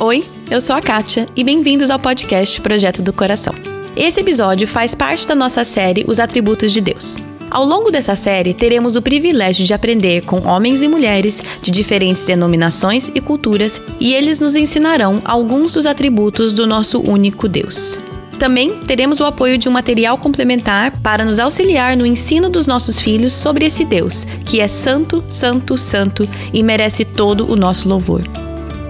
[0.00, 3.54] Oi, eu sou a Kátia e bem-vindos ao podcast Projeto do Coração.
[3.96, 7.18] Esse episódio faz parte da nossa série Os Atributos de Deus.
[7.48, 12.24] Ao longo dessa série, teremos o privilégio de aprender com homens e mulheres de diferentes
[12.24, 17.96] denominações e culturas, e eles nos ensinarão alguns dos atributos do nosso único Deus.
[18.36, 23.00] Também teremos o apoio de um material complementar para nos auxiliar no ensino dos nossos
[23.00, 28.22] filhos sobre esse Deus, que é santo, santo, santo e merece todo o nosso louvor.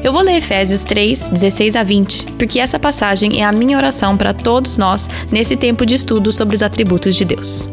[0.04, 4.18] Eu vou ler Efésios 3, 16 a 20, porque essa passagem é a minha oração
[4.18, 7.66] para todos nós nesse tempo de estudo sobre os atributos de Deus.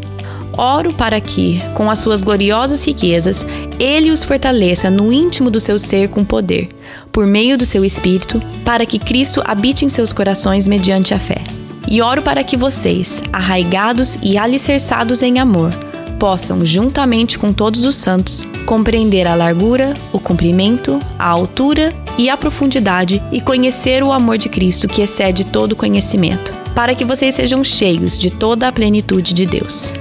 [0.57, 3.45] Oro para que, com as suas gloriosas riquezas,
[3.77, 6.69] Ele os fortaleça no íntimo do seu ser com poder,
[7.11, 11.43] por meio do seu Espírito, para que Cristo habite em seus corações mediante a fé.
[11.89, 15.71] E oro para que vocês, arraigados e alicerçados em amor,
[16.17, 22.37] possam, juntamente com todos os santos, compreender a largura, o comprimento, a altura e a
[22.37, 27.63] profundidade e conhecer o amor de Cristo que excede todo conhecimento, para que vocês sejam
[27.63, 29.93] cheios de toda a plenitude de Deus.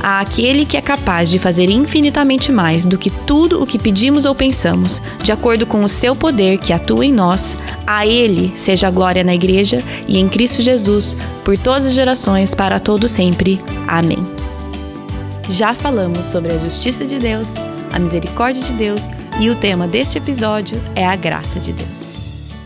[0.00, 4.24] A aquele que é capaz de fazer infinitamente mais do que tudo o que pedimos
[4.24, 8.86] ou pensamos, de acordo com o seu poder que atua em nós, a Ele seja
[8.86, 13.60] a glória na Igreja e em Cristo Jesus, por todas as gerações, para todo sempre.
[13.88, 14.18] Amém.
[15.50, 17.48] Já falamos sobre a justiça de Deus,
[17.98, 19.02] a misericórdia de Deus
[19.40, 22.16] e o tema deste episódio é a graça de Deus.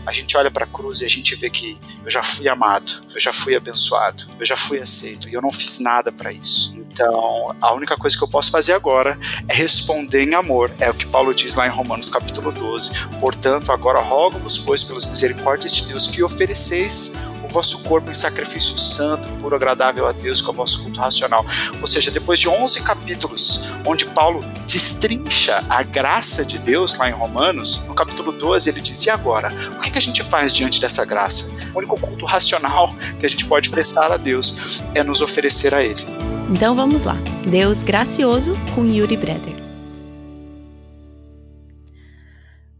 [0.05, 3.01] A gente olha para a cruz e a gente vê que eu já fui amado,
[3.11, 6.75] eu já fui abençoado, eu já fui aceito e eu não fiz nada para isso.
[6.77, 9.17] Então, a única coisa que eu posso fazer agora
[9.47, 10.69] é responder em amor.
[10.79, 13.07] É o que Paulo diz lá em Romanos capítulo 12.
[13.19, 17.15] Portanto, agora rogo-vos, pois, pelas misericórdias de Deus, que ofereceis
[17.53, 21.45] vosso corpo em sacrifício santo, puro, agradável a Deus, com o vosso culto racional.
[21.79, 27.13] Ou seja, depois de 11 capítulos, onde Paulo destrincha a graça de Deus lá em
[27.13, 29.53] Romanos, no capítulo 12 ele diz: e agora?
[29.77, 31.55] O que, a gente faz diante dessa graça?
[31.73, 35.83] O único culto racional que a gente pode prestar a Deus é nos oferecer a
[35.83, 36.03] Ele.
[36.49, 37.17] Então vamos lá.
[37.45, 39.52] Deus gracioso com Yuri Breder.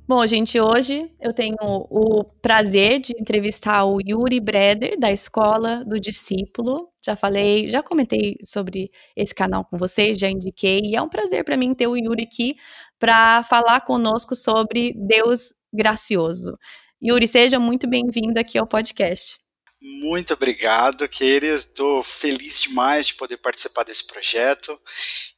[0.05, 5.97] Bom, gente, hoje eu tenho o prazer de entrevistar o Yuri Breder, da Escola do
[5.97, 6.89] Discípulo.
[7.01, 11.45] Já falei, já comentei sobre esse canal com vocês, já indiquei, e é um prazer
[11.45, 12.57] para mim ter o Yuri aqui
[12.99, 16.59] para falar conosco sobre Deus gracioso.
[17.01, 19.39] Yuri, seja muito bem-vindo aqui ao podcast.
[19.81, 21.55] Muito obrigado, querido.
[21.55, 24.77] Estou feliz demais de poder participar desse projeto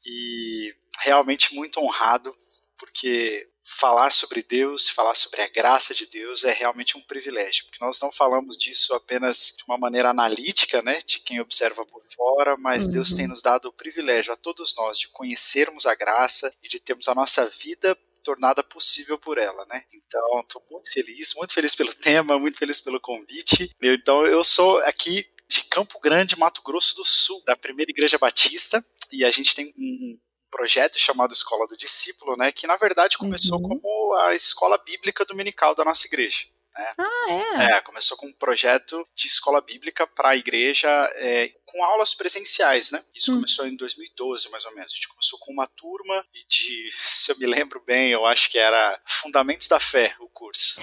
[0.03, 2.31] e realmente muito honrado,
[2.79, 7.83] porque falar sobre Deus, falar sobre a graça de Deus é realmente um privilégio, porque
[7.83, 12.55] nós não falamos disso apenas de uma maneira analítica, né, de quem observa por fora,
[12.57, 12.91] mas uhum.
[12.93, 16.79] Deus tem nos dado o privilégio a todos nós de conhecermos a graça e de
[16.79, 19.83] termos a nossa vida tornada possível por ela, né?
[19.93, 23.71] Então, estou muito feliz, muito feliz pelo tema, muito feliz pelo convite.
[23.81, 28.83] Então, eu sou aqui de Campo Grande, Mato Grosso do Sul, da Primeira Igreja Batista,
[29.11, 30.17] e a gente tem um
[30.51, 33.79] projeto chamado Escola do Discípulo, né, que na verdade começou uhum.
[33.79, 36.45] como a escola bíblica dominical da nossa igreja.
[36.77, 36.93] Né?
[36.97, 37.77] Ah, é?
[37.77, 42.91] É, começou com um projeto de escola bíblica para a igreja é, com aulas presenciais,
[42.91, 43.01] né?
[43.15, 43.35] Isso hum.
[43.35, 44.91] começou em 2012, mais ou menos.
[44.91, 48.57] A gente começou com uma turma de, se eu me lembro bem, eu acho que
[48.57, 50.81] era Fundamentos da Fé, o curso.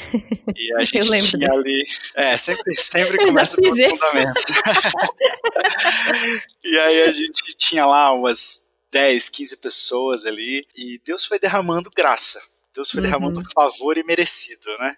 [0.56, 1.87] E a gente tinha ali.
[2.15, 4.44] É, sempre, sempre começa por fundamentos.
[6.65, 11.91] e aí a gente tinha lá umas 10, 15 pessoas ali, e Deus foi derramando
[11.91, 12.41] graça.
[12.75, 13.06] Deus foi uhum.
[13.06, 14.97] derramando favor e merecido, né?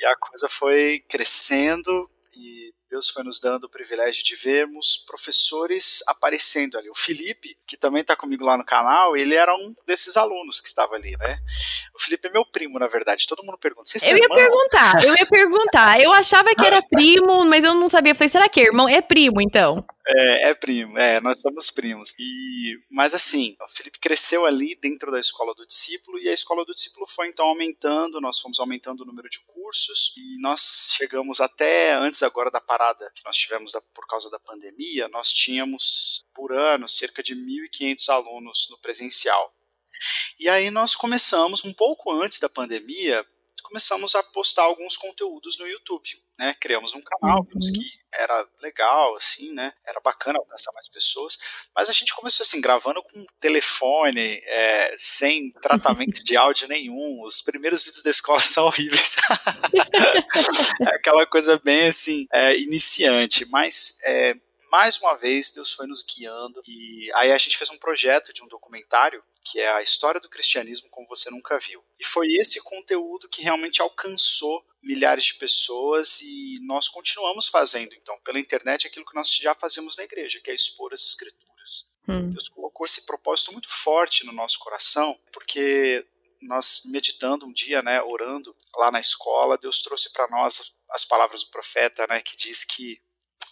[0.00, 6.02] E a coisa foi crescendo e Deus foi nos dando o privilégio de vermos professores
[6.08, 6.90] aparecendo ali.
[6.90, 10.66] O Felipe, que também está comigo lá no canal, ele era um desses alunos que
[10.66, 11.38] estava ali, né?
[11.94, 13.28] O Felipe é meu primo, na verdade.
[13.28, 13.88] Todo mundo pergunta.
[13.88, 14.36] Você é eu ia irmão?
[14.36, 16.00] perguntar, eu ia perguntar.
[16.00, 18.12] Eu achava que era primo, mas eu não sabia.
[18.12, 18.88] Eu falei, será que é irmão?
[18.88, 19.84] É primo, então.
[20.12, 22.14] É, é primo, é, nós somos primos.
[22.18, 26.64] E, mas assim, o Felipe cresceu ali dentro da escola do discípulo e a escola
[26.64, 31.40] do discípulo foi então aumentando, nós fomos aumentando o número de cursos e nós chegamos
[31.40, 36.24] até antes agora da parada que nós tivemos da, por causa da pandemia, nós tínhamos
[36.34, 39.54] por ano cerca de 1.500 alunos no presencial.
[40.40, 43.24] E aí nós começamos um pouco antes da pandemia,
[43.62, 46.56] começamos a postar alguns conteúdos no YouTube né?
[46.58, 47.74] Criamos um canal, vimos uhum.
[47.74, 49.74] que era legal, assim, né?
[49.86, 51.38] Era bacana alcançar mais pessoas,
[51.76, 57.22] mas a gente começou assim, gravando com telefone, é, sem tratamento de áudio nenhum.
[57.24, 59.16] Os primeiros vídeos da escola são horríveis.
[60.80, 64.34] é aquela coisa bem assim, é, iniciante, mas é,
[64.72, 68.42] mais uma vez Deus foi nos guiando e aí a gente fez um projeto de
[68.42, 71.82] um documentário que é a história do cristianismo como você nunca viu.
[71.98, 78.18] E foi esse conteúdo que realmente alcançou milhares de pessoas e nós continuamos fazendo, então,
[78.24, 81.98] pela internet, aquilo que nós já fazemos na igreja, que é expor as escrituras.
[82.08, 82.30] Hum.
[82.30, 86.06] Deus colocou esse propósito muito forte no nosso coração, porque
[86.40, 91.44] nós meditando um dia, né, orando lá na escola, Deus trouxe para nós as palavras
[91.44, 92.98] do profeta, né, que diz que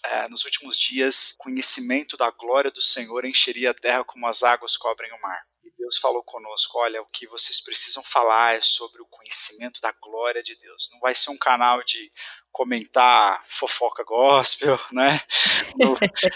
[0.04, 4.76] é, nos últimos dias, conhecimento da glória do Senhor encheria a terra como as águas
[4.76, 5.42] cobrem o mar.
[5.64, 9.92] E Deus falou conosco: olha, o que vocês precisam falar é sobre o conhecimento da
[9.92, 10.88] glória de Deus.
[10.92, 12.10] Não vai ser um canal de
[12.50, 15.20] comentar fofoca gospel, né?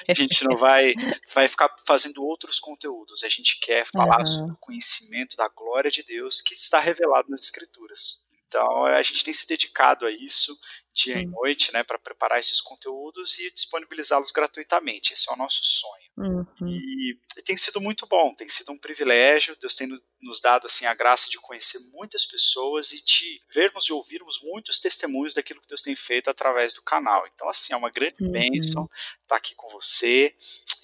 [0.09, 0.95] a gente não vai,
[1.35, 3.25] vai ficar fazendo outros conteúdos.
[3.25, 4.27] A gente quer falar uhum.
[4.27, 8.22] sobre o conhecimento da glória de Deus que está revelado nas Escrituras.
[8.53, 10.55] Então a gente tem se dedicado a isso
[10.95, 15.15] dia e noite, né, para preparar esses conteúdos e disponibilizá-los gratuitamente.
[15.15, 16.03] Esse é o nosso sonho.
[16.19, 16.69] Uhum.
[16.69, 19.57] E, e, tem sido muito bom, tem sido um privilégio.
[19.59, 19.89] Deus tem
[20.21, 24.81] nos dado assim a graça de conhecer muitas pessoas e de vermos e ouvirmos muitos
[24.81, 27.27] testemunhos daquilo que Deus tem feito através do canal.
[27.35, 28.31] Então, assim, é uma grande uhum.
[28.31, 28.87] bênção
[29.23, 30.35] estar aqui com você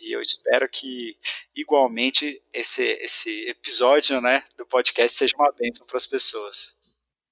[0.00, 1.18] e eu espero que
[1.54, 6.77] igualmente esse esse episódio, né, do podcast seja uma bênção para as pessoas.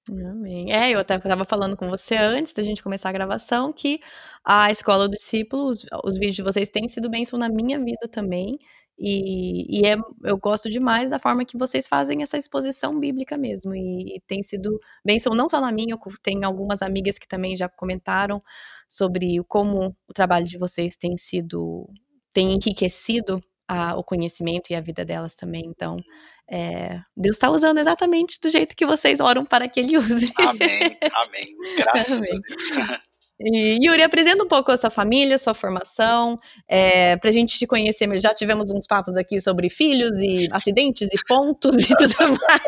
[0.09, 0.71] Amém.
[0.71, 3.99] É, eu até estava falando com você antes da gente começar a gravação que
[4.43, 8.07] a Escola do Discípulo, os, os vídeos de vocês têm sido bênção na minha vida
[8.09, 8.57] também.
[8.97, 13.75] E, e é, eu gosto demais da forma que vocês fazem essa exposição bíblica mesmo.
[13.75, 17.55] E, e tem sido bênção não só na minha, eu tenho algumas amigas que também
[17.55, 18.41] já comentaram
[18.87, 21.89] sobre como o trabalho de vocês tem sido,
[22.33, 25.63] tem enriquecido a, o conhecimento e a vida delas também.
[25.65, 25.97] Então,
[26.49, 30.31] é, Deus está usando exatamente do jeito que vocês oram para que Ele use.
[30.37, 31.75] Amém, amém.
[31.77, 32.31] Graças amém.
[32.31, 33.01] a Deus.
[33.39, 37.67] E, Yuri, apresenta um pouco a sua família, sua formação, é, para a gente te
[37.67, 38.07] conhecer.
[38.19, 42.61] Já tivemos uns papos aqui sobre filhos e acidentes e pontos e tudo mais.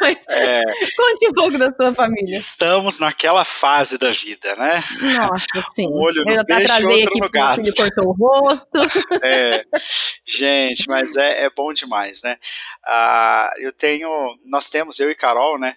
[0.00, 0.62] Mas é,
[0.96, 2.36] conte um pouco da sua família.
[2.36, 4.74] Estamos naquela fase da vida, né?
[5.18, 5.88] Nossa, sim.
[5.88, 7.60] Um olho no Eu peixe, outro no gato.
[7.60, 8.78] Ele cortou o rosto.
[9.22, 9.64] É,
[10.24, 12.36] gente, mas é, é bom demais, né?
[12.86, 14.08] Ah, eu tenho,
[14.44, 15.76] nós temos, eu e Carol, né?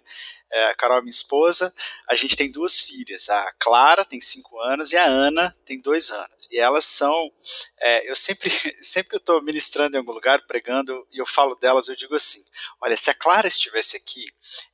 [0.55, 1.73] É, a Carol é minha esposa,
[2.09, 6.09] a gente tem duas filhas, a Clara tem cinco anos e a Ana tem dois
[6.09, 6.34] anos.
[6.51, 7.31] E elas são,
[7.79, 8.49] é, eu sempre,
[8.81, 12.15] sempre que eu estou ministrando em algum lugar, pregando, e eu falo delas, eu digo
[12.15, 12.39] assim,
[12.81, 14.25] olha, se a Clara estivesse aqui,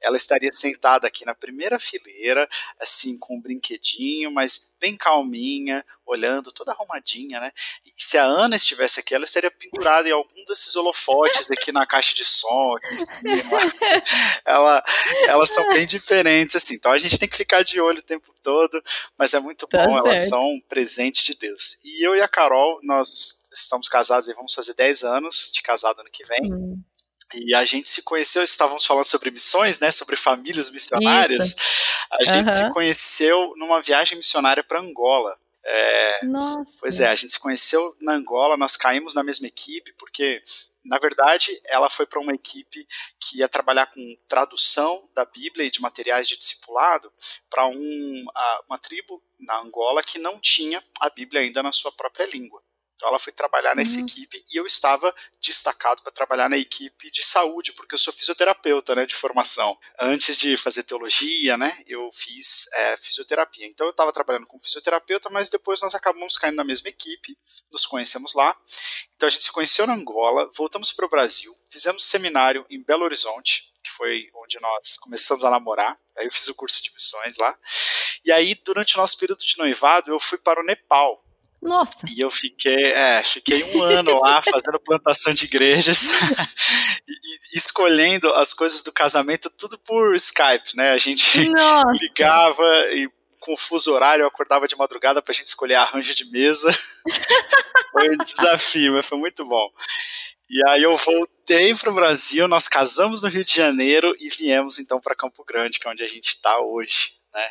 [0.02, 2.48] ela estaria sentada aqui na primeira fileira,
[2.80, 7.52] assim, com um brinquedinho, mas bem calminha, olhando, toda arrumadinha, né?
[7.86, 11.86] E se a Ana estivesse aqui, ela estaria pendurada em algum desses holofotes aqui na
[11.86, 13.60] caixa de som, aqui em cima.
[14.46, 14.84] ela,
[15.28, 16.76] elas são bem diferentes, assim.
[16.76, 18.84] Então a gente tem que ficar de olho o tempo todo,
[19.18, 20.08] mas é muito tá bom, certo.
[20.08, 21.61] elas são um presente de Deus.
[21.84, 26.00] E eu e a Carol, nós estamos casados e vamos fazer 10 anos de casado
[26.00, 26.82] ano que vem.
[27.34, 31.46] E a gente se conheceu, estávamos falando sobre missões, né, sobre famílias missionárias.
[31.46, 31.56] Isso.
[32.12, 32.68] A gente uhum.
[32.68, 35.38] se conheceu numa viagem missionária para Angola.
[35.64, 36.64] É, Nossa.
[36.80, 40.42] Pois é, a gente se conheceu na Angola, nós caímos na mesma equipe, porque,
[40.84, 42.88] na verdade, ela foi para uma equipe
[43.20, 47.12] que ia trabalhar com tradução da Bíblia e de materiais de discipulado
[47.50, 48.26] para um,
[48.68, 52.62] uma tribo na Angola que não tinha a Bíblia ainda na sua própria língua.
[53.02, 54.06] Então ela foi trabalhar nessa uhum.
[54.06, 58.94] equipe e eu estava destacado para trabalhar na equipe de saúde, porque eu sou fisioterapeuta,
[58.94, 59.76] né, de formação.
[60.00, 63.66] Antes de fazer teologia, né, eu fiz é, fisioterapia.
[63.66, 67.36] Então eu estava trabalhando como fisioterapeuta, mas depois nós acabamos caindo na mesma equipe,
[67.72, 68.56] nos conhecemos lá.
[69.22, 73.04] Então a gente se conheceu na Angola, voltamos para o Brasil, fizemos seminário em Belo
[73.04, 75.96] Horizonte, que foi onde nós começamos a namorar.
[76.18, 77.56] Aí eu fiz o curso de missões lá.
[78.26, 81.24] E aí, durante o nosso período de noivado, eu fui para o Nepal
[81.62, 81.92] nossa.
[82.10, 86.10] E eu fiquei, é, fiquei um ano lá fazendo plantação de igrejas
[87.08, 90.90] e, e, escolhendo as coisas do casamento tudo por Skype, né?
[90.90, 92.04] A gente Nossa.
[92.04, 93.08] ligava e
[93.42, 96.72] com o fuso horário eu acordava de madrugada pra gente escolher arranjo de mesa.
[97.92, 99.68] foi um desafio, mas foi muito bom.
[100.50, 104.80] E aí eu voltei para o Brasil, nós casamos no Rio de Janeiro e viemos
[104.80, 107.48] então para Campo Grande, que é onde a gente está hoje né?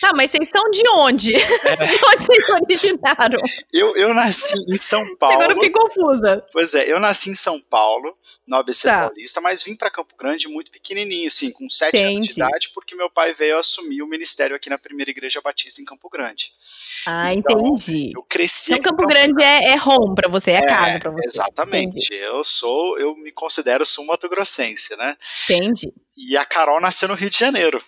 [0.00, 1.34] Tá, mas vocês são de onde?
[1.34, 1.44] É.
[1.84, 3.38] De onde vocês originaram?
[3.72, 5.34] Eu, eu nasci em São Paulo.
[5.42, 6.44] Agora eu fiquei confusa.
[6.52, 9.08] Pois é, eu nasci em São Paulo, no ABC tá.
[9.08, 12.14] Paulista, mas vim para Campo Grande muito pequenininho, assim, com sete Entendi.
[12.14, 15.82] anos de idade, porque meu pai veio assumir o ministério aqui na Primeira Igreja Batista
[15.82, 16.52] em Campo Grande.
[17.06, 18.12] Ah, então, entendi.
[18.14, 18.74] Eu cresci.
[18.74, 21.26] Então Campo Grande é, é home para você, é, é casa para você.
[21.26, 22.06] Exatamente.
[22.06, 22.14] Entendi.
[22.22, 25.16] Eu sou, eu me considero sul-mato-grossense, né?
[25.44, 25.92] Entendi.
[26.16, 27.80] E a Carol nasceu no Rio de Janeiro.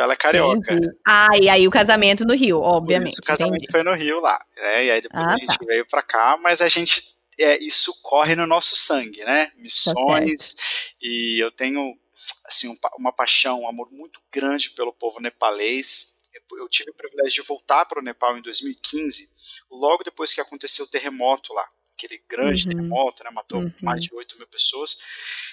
[0.00, 0.72] Então ela é carioca.
[0.72, 0.88] Entendi.
[1.06, 3.12] Ah, e aí o casamento no Rio, obviamente.
[3.12, 3.70] Isso, o casamento entendi.
[3.70, 4.42] foi no Rio lá.
[4.56, 4.84] Né?
[4.86, 5.66] E aí depois ah, a gente tá.
[5.66, 7.18] veio pra cá, mas a gente.
[7.38, 9.46] É, isso corre no nosso sangue, né?
[9.46, 10.54] Tá Missões.
[10.54, 10.62] Tá
[11.02, 11.98] e eu tenho
[12.44, 16.18] assim, um, uma paixão, um amor muito grande pelo povo nepalês.
[16.52, 19.28] eu tive o privilégio de voltar para o Nepal em 2015,
[19.70, 22.70] logo depois que aconteceu o terremoto lá, aquele grande uhum.
[22.72, 23.72] terremoto, né, matou uhum.
[23.80, 24.98] mais de 8 mil pessoas,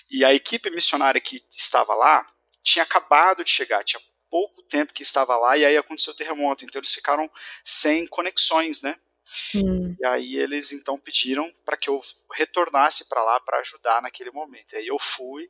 [0.10, 2.28] e a equipe missionária que estava lá
[2.68, 6.66] tinha acabado de chegar, tinha pouco tempo que estava lá, e aí aconteceu o terremoto,
[6.66, 7.30] então eles ficaram
[7.64, 8.96] sem conexões, né,
[9.56, 9.96] Hum.
[10.00, 12.00] E aí eles então pediram para que eu
[12.34, 14.74] retornasse para lá para ajudar naquele momento.
[14.74, 15.50] E aí eu fui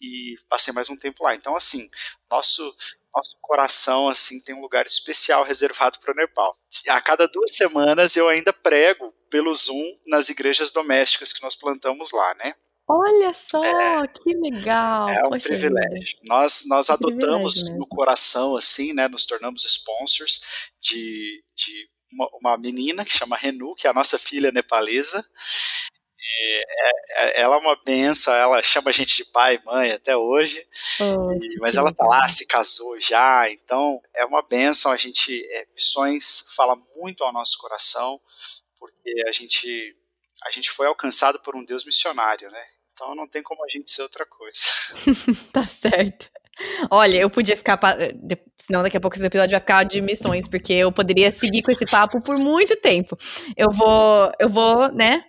[0.00, 1.34] e passei mais um tempo lá.
[1.34, 1.88] Então assim,
[2.30, 2.76] nosso
[3.14, 6.56] nosso coração assim tem um lugar especial reservado para o Nepal.
[6.88, 12.12] A cada duas semanas eu ainda prego pelo Zoom nas igrejas domésticas que nós plantamos
[12.12, 12.54] lá, né?
[12.88, 15.08] Olha só, é, que legal!
[15.08, 16.18] É um Poxa privilégio.
[16.18, 16.20] Vida.
[16.24, 19.08] Nós, nós adotamos no coração, assim, né?
[19.08, 20.40] Nos tornamos sponsors
[20.80, 25.24] de, de uma, uma menina que chama Renu, que é a nossa filha nepalesa.
[26.44, 26.62] É,
[27.18, 30.66] é, ela é uma benção, ela chama a gente de pai e mãe até hoje,
[30.98, 35.44] oh, e, mas ela tá lá, se casou já, então é uma benção, a gente,
[35.44, 38.20] é, missões fala muito ao nosso coração,
[38.78, 39.94] porque a gente,
[40.46, 43.90] a gente foi alcançado por um Deus missionário, né, então não tem como a gente
[43.90, 44.60] ser outra coisa.
[45.52, 46.30] tá certo.
[46.90, 47.80] Olha, eu podia ficar.
[48.58, 51.72] Senão daqui a pouco esse episódio vai ficar de missões, porque eu poderia seguir com
[51.72, 53.16] esse papo por muito tempo.
[53.56, 55.24] Eu vou, eu vou, né,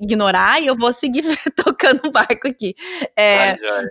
[0.00, 1.22] ignorar e eu vou seguir
[1.56, 2.74] tocando o barco aqui.
[3.16, 3.86] É, ai, ai.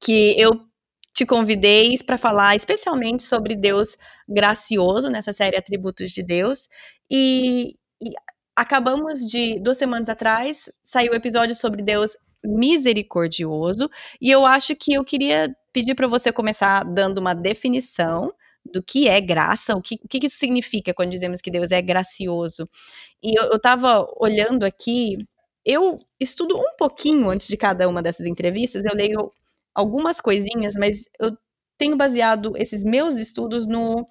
[0.00, 0.68] Que eu
[1.12, 3.96] te convidei para falar especialmente sobre Deus
[4.28, 6.68] gracioso nessa série Atributos de Deus.
[7.10, 8.10] E, e
[8.58, 13.88] acabamos de, duas semanas atrás, saiu o um episódio sobre Deus misericordioso.
[14.20, 18.32] E eu acho que eu queria pedir para você começar dando uma definição
[18.64, 21.80] do que é graça, o que, o que isso significa quando dizemos que Deus é
[21.80, 22.68] gracioso.
[23.22, 25.18] E eu, estava olhando aqui,
[25.64, 29.30] eu estudo um pouquinho antes de cada uma dessas entrevistas, eu leio
[29.72, 31.38] algumas coisinhas, mas eu
[31.78, 34.04] tenho baseado esses meus estudos no,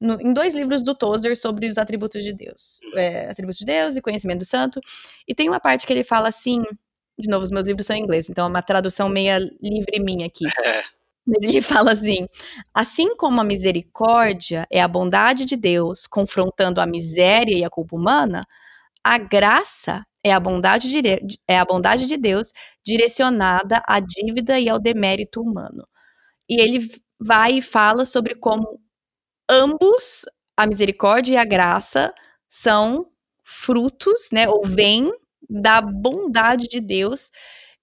[0.00, 2.80] no, em dois livros do Tozer sobre os atributos de Deus.
[2.94, 4.80] É, atributos de Deus e conhecimento do santo.
[5.26, 6.62] E tem uma parte que ele fala assim,
[7.18, 10.26] de novo, os meus livros são em inglês, então é uma tradução meia livre minha
[10.26, 10.46] aqui.
[10.46, 10.82] É.
[11.26, 12.26] Mas ele fala assim:
[12.72, 17.96] assim como a misericórdia é a bondade de Deus confrontando a miséria e a culpa
[17.96, 18.46] humana,
[19.04, 22.52] a graça é a bondade de, é a bondade de Deus
[22.84, 25.86] direcionada à dívida e ao demérito humano.
[26.48, 26.88] E ele
[27.20, 28.80] vai e fala sobre como
[29.48, 30.24] ambos,
[30.56, 32.12] a misericórdia e a graça,
[32.50, 33.10] são
[33.44, 35.10] frutos, né, ou vêm
[35.48, 37.30] da bondade de Deus.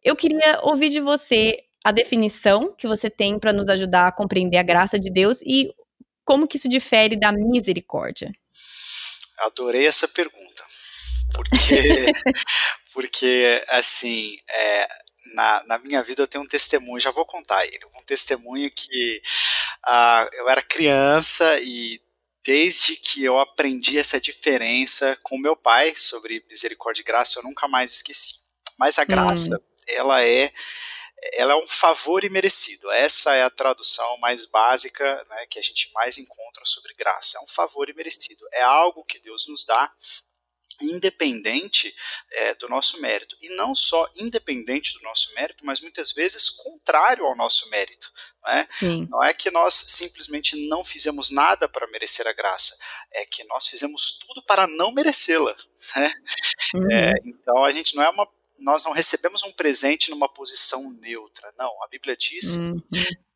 [0.03, 4.57] Eu queria ouvir de você a definição que você tem para nos ajudar a compreender
[4.57, 5.71] a graça de Deus e
[6.23, 8.31] como que isso difere da misericórdia.
[9.39, 10.63] Adorei essa pergunta,
[11.33, 12.11] porque,
[12.93, 14.87] porque assim, é,
[15.33, 19.21] na, na, minha vida eu tenho um testemunho, já vou contar ele, um testemunho que
[19.87, 22.01] uh, eu era criança e
[22.43, 27.67] desde que eu aprendi essa diferença com meu pai sobre misericórdia e graça, eu nunca
[27.67, 28.45] mais esqueci.
[28.77, 29.05] Mas a hum.
[29.07, 29.83] graça, hum.
[29.87, 30.51] ela é
[31.33, 32.91] ela é um favor imerecido.
[32.91, 37.37] Essa é a tradução mais básica né, que a gente mais encontra sobre graça.
[37.37, 38.45] É um favor imerecido.
[38.51, 39.91] É algo que Deus nos dá
[40.81, 41.93] independente
[42.31, 43.37] é, do nosso mérito.
[43.41, 48.11] E não só independente do nosso mérito, mas muitas vezes contrário ao nosso mérito.
[48.43, 48.67] Não é,
[49.09, 52.77] não é que nós simplesmente não fizemos nada para merecer a graça,
[53.11, 55.55] é que nós fizemos tudo para não merecê-la.
[55.95, 56.13] Né?
[56.75, 56.91] Uhum.
[56.91, 58.27] É, então a gente não é uma
[58.65, 61.53] nós não recebemos um presente numa posição neutra.
[61.55, 62.81] Não, a Bíblia diz uhum.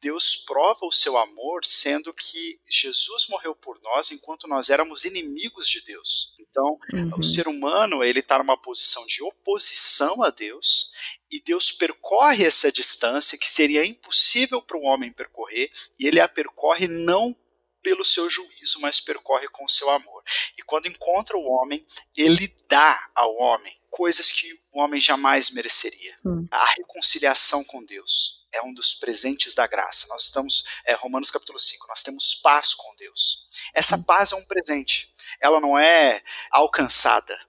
[0.02, 5.70] Deus prova o seu amor sendo que Jesus morreu por nós enquanto nós éramos inimigos
[5.70, 6.36] de Deus.
[6.40, 7.12] Então, uhum.
[7.20, 10.92] o ser humano, ele está numa posição de oposição a Deus
[11.32, 15.70] e Deus percorre essa distância que seria impossível para o homem percorrer
[16.00, 17.38] e ele a percorre não
[17.82, 20.24] pelo seu juízo, mas percorre com o seu amor.
[20.58, 26.18] E quando encontra o homem, ele dá ao homem coisas que o homem jamais mereceria.
[26.26, 26.48] Hum.
[26.52, 30.08] A reconciliação com Deus é um dos presentes da graça.
[30.10, 33.48] Nós estamos, é, Romanos capítulo 5, nós temos paz com Deus.
[33.74, 34.04] Essa hum.
[34.04, 35.14] paz é um presente.
[35.42, 36.22] Ela não é
[36.52, 37.40] alcançada,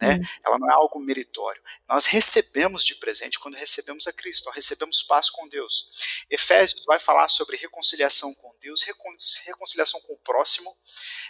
[0.00, 0.14] né?
[0.14, 0.24] Hum.
[0.44, 1.62] Ela não é algo meritório.
[1.88, 6.24] Nós recebemos de presente quando recebemos a Cristo, nós recebemos paz com Deus.
[6.30, 10.74] Efésios vai falar sobre reconciliação com Deus, reconciliação com o próximo,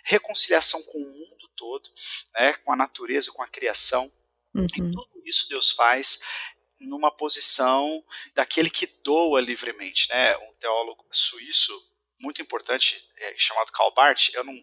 [0.05, 1.91] reconciliação com o mundo todo,
[2.35, 2.55] né?
[2.55, 4.11] com a natureza, com a criação.
[4.55, 4.67] Uhum.
[4.67, 6.21] E tudo isso Deus faz
[6.81, 8.03] numa posição
[8.35, 10.09] daquele que doa livremente.
[10.09, 10.37] Né?
[10.39, 11.73] Um teólogo suíço
[12.19, 14.55] muito importante, é, chamado Karl Barth, eu não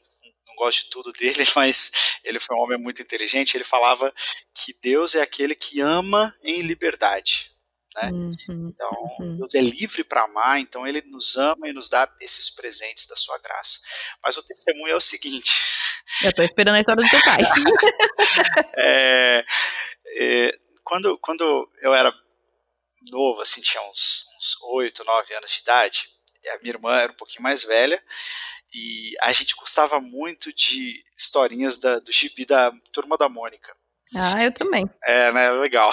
[0.58, 1.92] gosto de tudo dele, mas
[2.24, 3.56] ele foi um homem muito inteligente.
[3.56, 4.14] Ele falava
[4.54, 7.52] que Deus é aquele que ama em liberdade.
[7.96, 8.12] Né?
[8.12, 9.38] Uhum, então, uhum.
[9.38, 13.16] Deus é livre para amar, então Ele nos ama e nos dá esses presentes da
[13.16, 13.80] sua graça.
[14.24, 15.52] Mas o testemunho é o seguinte.
[16.24, 17.38] Eu estou esperando a história do teu pai.
[18.78, 19.46] é,
[20.16, 22.14] é, quando, quando eu era
[23.12, 26.10] novo, assim, tinha uns, uns 8, 9 anos de idade,
[26.54, 28.02] a minha irmã era um pouquinho mais velha,
[28.74, 33.76] e a gente gostava muito de historinhas da, do gibi da Turma da Mônica.
[34.16, 34.90] Ah, eu também.
[35.04, 35.50] É, né?
[35.52, 35.92] Legal.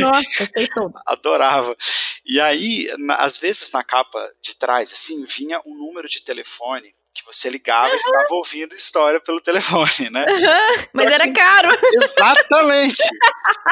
[0.00, 0.68] Nossa, sei.
[1.06, 1.76] Adorava.
[2.24, 6.92] E aí, na, às vezes na capa de trás, assim, vinha um número de telefone
[7.26, 7.96] você ligava uhum.
[7.96, 10.26] e ficava ouvindo história pelo telefone, né?
[10.28, 10.84] Uhum.
[10.94, 11.68] Mas era caro.
[11.94, 13.02] Exatamente.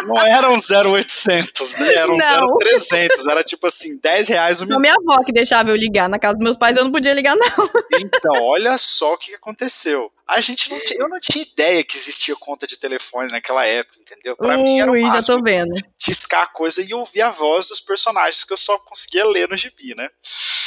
[0.06, 1.94] Não era um 0800, né?
[1.94, 2.56] Era um não.
[2.59, 3.26] 0300.
[3.26, 4.80] Era tipo assim, 10 reais o minuto.
[4.80, 6.09] minha avó que deixava eu ligar.
[6.09, 7.71] Na casa dos meus pais eu não podia ligar, não.
[7.94, 10.11] Então, olha só o que aconteceu.
[10.29, 13.99] A gente não tinha, eu não tinha ideia que existia conta de telefone naquela época,
[13.99, 14.37] entendeu?
[14.37, 15.75] Pra Ui, mim era o máximo já tô vendo.
[15.99, 19.57] discar a coisa e ouvir a voz dos personagens que eu só conseguia ler no
[19.57, 20.09] gibi, né?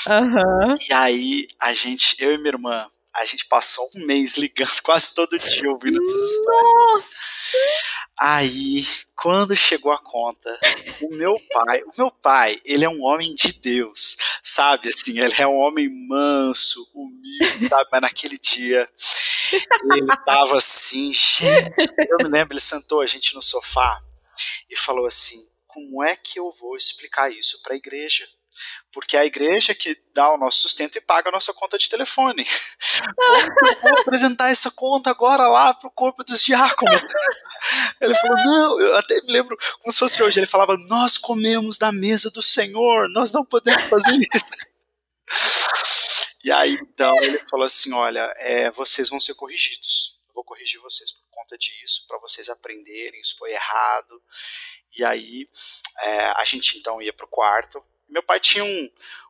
[0.08, 0.76] Uhum.
[0.90, 5.16] E aí, a gente, eu e minha irmã, a gente passou um mês ligando quase
[5.16, 7.06] todo dia ouvindo essas histórias.
[8.20, 10.58] Aí, quando chegou a conta,
[11.02, 14.90] o meu pai, o meu pai, ele é um homem de Deus, sabe?
[14.90, 17.90] Assim, ele é um homem manso, humilde, sabe?
[17.92, 18.88] Mas naquele dia,
[19.94, 21.94] ele tava assim, gente.
[22.10, 24.02] Eu me lembro, ele sentou a gente no sofá
[24.70, 28.28] e falou assim: como é que eu vou explicar isso para a igreja?
[28.92, 31.90] porque é a igreja que dá o nosso sustento e paga a nossa conta de
[31.90, 32.46] telefone.
[33.82, 37.02] vou apresentar essa conta agora lá para o corpo dos diáconos.
[38.00, 41.78] Ele falou, não, eu até me lembro como se fosse hoje, ele falava, nós comemos
[41.78, 44.74] da mesa do Senhor, nós não podemos fazer isso.
[46.46, 50.80] E aí, então, ele falou assim, olha, é, vocês vão ser corrigidos, eu vou corrigir
[50.80, 54.22] vocês por conta disso, para vocês aprenderem, isso foi errado.
[54.96, 55.50] E aí,
[56.04, 58.90] é, a gente então ia para o quarto, meu pai tinha um,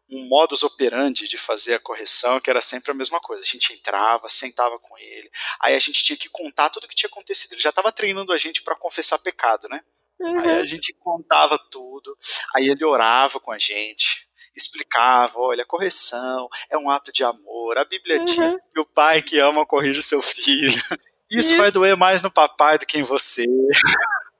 [0.10, 3.42] um modus operandi de fazer a correção, que era sempre a mesma coisa.
[3.44, 5.32] A gente entrava, sentava com ele,
[5.62, 7.54] aí a gente tinha que contar tudo o que tinha acontecido.
[7.54, 9.82] Ele já estava treinando a gente para confessar pecado, né?
[10.20, 10.40] Uhum.
[10.40, 12.18] Aí a gente contava tudo,
[12.54, 14.25] aí ele orava com a gente,
[14.56, 18.24] explicava, olha, correção é um ato de amor, a Bíblia uhum.
[18.24, 20.68] diz que o pai que ama corrige o seu filho.
[20.68, 20.96] Isso,
[21.30, 23.46] Isso vai doer mais no papai do que em você.
[23.46, 23.76] Uhum,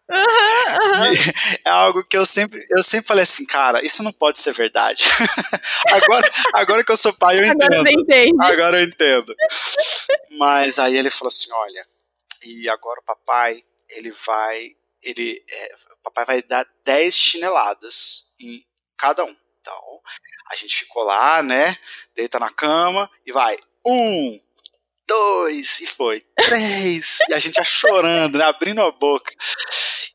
[0.08, 0.26] uhum.
[1.66, 5.04] É algo que eu sempre, eu sempre falei assim, cara, isso não pode ser verdade.
[5.90, 7.64] agora, agora que eu sou pai, eu entendo.
[7.64, 8.46] Agora, entende.
[8.46, 9.36] agora eu entendo.
[10.38, 11.82] Mas aí ele falou assim, olha,
[12.46, 18.64] e agora o papai, ele vai, ele, é, o papai vai dar 10 chineladas em
[18.98, 19.36] cada um.
[19.66, 20.00] Então,
[20.52, 21.76] a gente ficou lá, né,
[22.16, 24.40] deita na cama e vai, um,
[25.08, 29.34] dois, e foi, três, e a gente já chorando, né, abrindo a boca.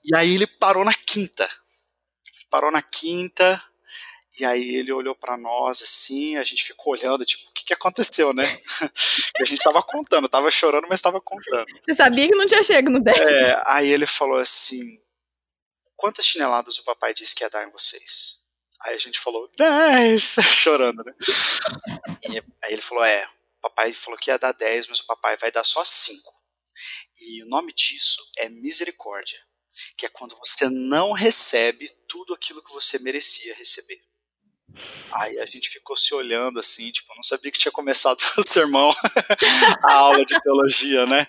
[0.05, 1.49] E aí ele parou na quinta.
[2.49, 3.61] Parou na quinta,
[4.39, 7.75] e aí ele olhou para nós assim, a gente ficou olhando, tipo, o que, que
[7.75, 8.61] aconteceu, né?
[9.41, 11.67] a gente tava contando, tava chorando, mas tava contando.
[11.85, 13.19] Você sabia que não tinha chego no 10?
[13.19, 15.01] É, aí ele falou assim:
[15.97, 18.40] quantas chineladas o papai disse que ia dar em vocês?
[18.83, 21.15] Aí a gente falou, 10, chorando, né?
[22.29, 23.27] E aí ele falou: é,
[23.59, 26.31] o papai falou que ia dar 10, mas o papai vai dar só 5.
[27.21, 29.39] E o nome disso é misericórdia
[29.97, 34.01] que é quando você não recebe tudo aquilo que você merecia receber.
[35.13, 38.91] Aí a gente ficou se olhando assim, tipo, não sabia que tinha começado o sermão,
[39.83, 41.27] a aula de teologia, né?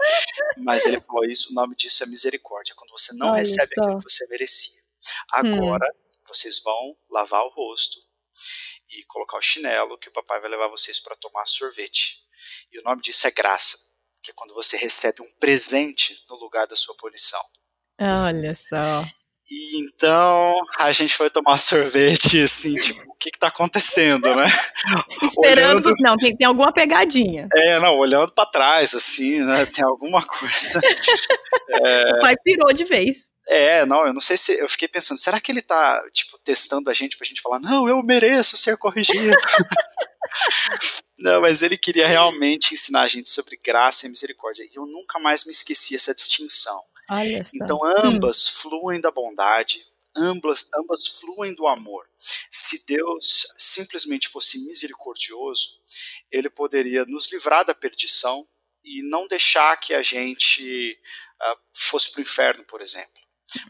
[0.57, 3.81] Mas ele falou isso, o nome disso é misericórdia, quando você não Olha recebe só.
[3.81, 4.81] aquilo que você merecia.
[5.33, 6.10] Agora, hum.
[6.33, 7.99] Vocês vão lavar o rosto
[8.89, 12.25] e colocar o chinelo, que o papai vai levar vocês para tomar sorvete.
[12.71, 13.77] E o nome disso é graça,
[14.23, 17.41] que é quando você recebe um presente no lugar da sua punição.
[17.99, 19.05] Olha só.
[19.49, 24.45] E então a gente foi tomar sorvete, assim, tipo, o que que tá acontecendo, né?
[25.21, 27.47] Esperando, olhando, não, tem, tem alguma pegadinha.
[27.53, 30.79] É, não, olhando para trás, assim, né, tem alguma coisa.
[31.69, 33.29] é, o pai pirou de vez.
[33.53, 36.89] É, não, eu não sei se, eu fiquei pensando, será que ele tá, tipo, testando
[36.89, 39.35] a gente pra gente falar, não, eu mereço ser corrigido.
[41.19, 45.19] não, mas ele queria realmente ensinar a gente sobre graça e misericórdia, e eu nunca
[45.19, 46.81] mais me esqueci essa distinção
[47.53, 48.51] então ambas hum.
[48.61, 49.85] fluem da bondade,
[50.15, 52.07] ambas, ambas fluem do amor.
[52.49, 55.81] Se Deus simplesmente fosse misericordioso,
[56.31, 58.47] ele poderia nos livrar da perdição
[58.83, 60.97] e não deixar que a gente
[61.41, 63.20] uh, fosse para o inferno, por exemplo.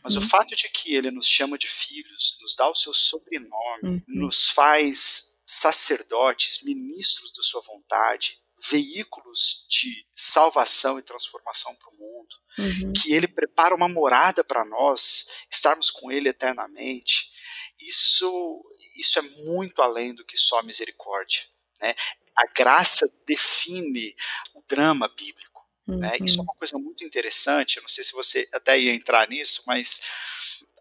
[0.04, 0.22] Mas uhum.
[0.22, 4.02] o fato de que ele nos chama de filhos, nos dá o seu sobrenome, uhum.
[4.08, 8.40] nos faz sacerdotes, ministros da sua vontade,
[8.70, 12.94] veículos de salvação e transformação para o mundo, uhum.
[12.94, 17.32] que ele prepara uma morada para nós, estarmos com ele eternamente.
[17.80, 18.64] isso,
[18.98, 19.22] isso é
[19.54, 21.42] muito além do que só misericórdia.
[21.82, 21.96] Né?
[22.38, 24.16] A graça define
[24.54, 25.51] o drama bíblico.
[25.88, 25.98] Uhum.
[25.98, 26.18] Né?
[26.22, 26.46] Isso é uhum.
[26.46, 27.78] uma coisa muito interessante.
[27.78, 30.02] Eu não sei se você até ia entrar nisso, mas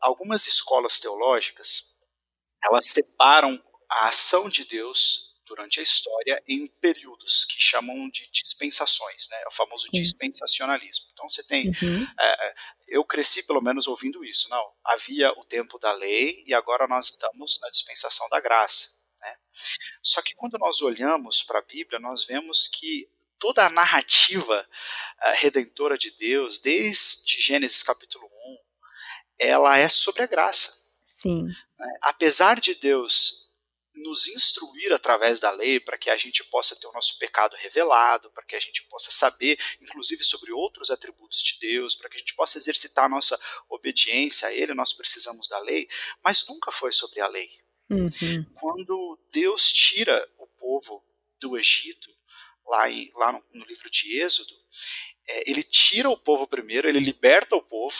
[0.01, 1.97] algumas escolas teológicas
[2.65, 3.61] elas separam
[3.91, 9.43] a ação de Deus durante a história em períodos que chamam de dispensações, né?
[9.43, 11.09] É o famoso dispensacionalismo.
[11.13, 12.07] Então você tem, uhum.
[12.21, 12.55] é,
[12.87, 14.73] eu cresci pelo menos ouvindo isso, não?
[14.85, 19.37] Havia o tempo da lei e agora nós estamos na dispensação da graça, né?
[20.03, 23.09] Só que quando nós olhamos para a Bíblia, nós vemos que
[23.41, 28.59] toda a narrativa uh, redentora de Deus, desde Gênesis capítulo 1,
[29.39, 30.79] ela é sobre a graça.
[31.07, 31.45] Sim.
[31.79, 31.99] Né?
[32.03, 33.51] Apesar de Deus
[33.93, 38.31] nos instruir através da lei para que a gente possa ter o nosso pecado revelado,
[38.31, 42.21] para que a gente possa saber, inclusive, sobre outros atributos de Deus, para que a
[42.21, 45.89] gente possa exercitar a nossa obediência a Ele, nós precisamos da lei,
[46.23, 47.51] mas nunca foi sobre a lei.
[47.91, 48.45] Uhum.
[48.55, 51.05] Quando Deus tira o povo
[51.41, 52.15] do Egito,
[52.71, 54.55] lá, em, lá no, no livro de Êxodo,
[55.29, 57.97] é, ele tira o povo primeiro, ele liberta o povo,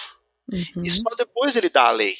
[0.51, 0.83] uhum.
[0.83, 2.17] e só depois ele dá a lei,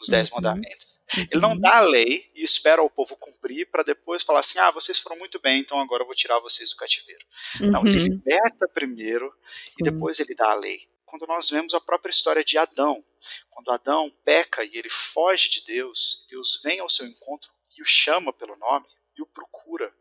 [0.00, 0.36] os dez uhum.
[0.36, 1.00] mandamentos.
[1.30, 4.70] Ele não dá a lei e espera o povo cumprir para depois falar assim: ah,
[4.70, 7.24] vocês foram muito bem, então agora eu vou tirar vocês do cativeiro.
[7.60, 7.70] Uhum.
[7.70, 8.04] Não, ele uhum.
[8.04, 9.70] liberta primeiro Sim.
[9.80, 10.80] e depois ele dá a lei.
[11.04, 13.04] Quando nós vemos a própria história de Adão,
[13.50, 17.84] quando Adão peca e ele foge de Deus, Deus vem ao seu encontro e o
[17.84, 18.86] chama pelo nome
[19.16, 19.92] e o procura.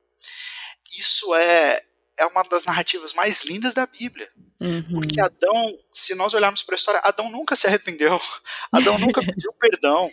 [0.98, 1.86] Isso é,
[2.22, 4.30] é uma das narrativas mais lindas da Bíblia.
[4.62, 4.94] Uhum.
[4.94, 8.20] Porque Adão, se nós olharmos para a história, Adão nunca se arrependeu.
[8.72, 10.10] Adão nunca pediu perdão.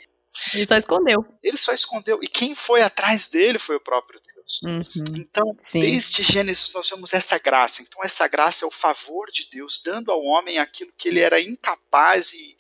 [0.55, 1.25] Ele só escondeu.
[1.43, 2.19] Ele só escondeu.
[2.23, 4.61] E quem foi atrás dele foi o próprio Deus.
[4.63, 4.81] Uhum.
[5.17, 5.81] Então, Sim.
[5.81, 7.83] desde Gênesis nós vemos essa graça.
[7.83, 11.41] Então, essa graça é o favor de Deus dando ao homem aquilo que ele era
[11.41, 12.57] incapaz e,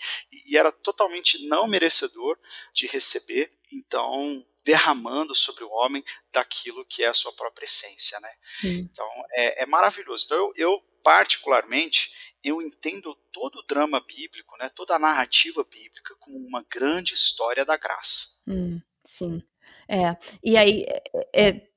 [0.47, 2.39] e era totalmente não merecedor
[2.75, 3.51] de receber.
[3.73, 8.31] Então, derramando sobre o homem daquilo que é a sua própria essência, né?
[8.63, 10.27] Então é, é, maravilhoso.
[10.27, 12.13] Então eu, eu particularmente
[12.45, 17.65] eu entendo todo o drama bíblico, né, toda a narrativa bíblica como uma grande história
[17.65, 18.43] da graça.
[18.47, 19.43] Hum, sim.
[19.89, 20.15] É.
[20.45, 21.69] E aí, é, é,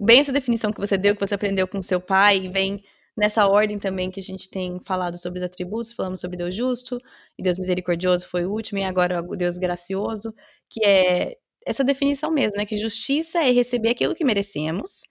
[0.00, 2.82] bem essa definição que você deu, que você aprendeu com seu pai, vem
[3.16, 6.98] nessa ordem também que a gente tem falado sobre os atributos, falamos sobre Deus justo,
[7.36, 10.32] e Deus misericordioso foi o último, e agora o Deus gracioso,
[10.70, 12.64] que é essa definição mesmo, né?
[12.64, 15.02] Que justiça é receber aquilo que merecemos,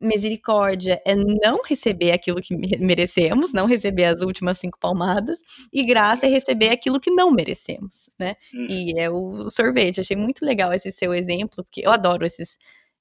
[0.00, 5.40] misericórdia é não receber aquilo que merecemos, não receber as últimas cinco palmadas,
[5.72, 8.36] e graça é receber aquilo que não merecemos, né?
[8.54, 10.00] E é o sorvete.
[10.00, 12.58] Achei muito legal esse seu exemplo, porque eu adoro esses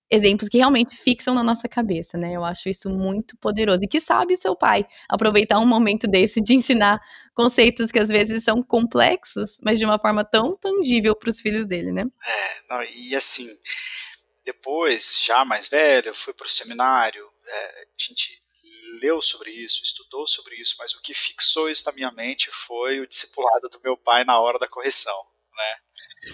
[0.10, 2.34] exemplos que realmente fixam na nossa cabeça, né?
[2.34, 3.80] Eu acho isso muito poderoso.
[3.84, 7.00] E que sabe o seu pai aproveitar um momento desse de ensinar
[7.34, 11.68] conceitos que às vezes são complexos, mas de uma forma tão tangível para os filhos
[11.68, 12.04] dele, né?
[12.04, 13.48] É, não, e assim,
[14.46, 18.42] depois, já mais velho, fui para o seminário, é, a gente
[19.02, 23.00] leu sobre isso, estudou sobre isso, mas o que fixou isso na minha mente foi
[23.00, 25.18] o discipulado do meu pai na hora da correção,
[25.56, 25.76] né?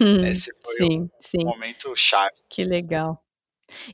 [0.01, 1.45] Hum, Esse foi sim, um sim.
[1.45, 2.33] momento chave.
[2.49, 3.22] Que legal.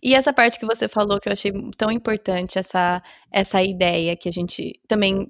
[0.02, 4.30] E essa parte que você falou que eu achei tão importante, essa, essa ideia que
[4.30, 5.28] a gente também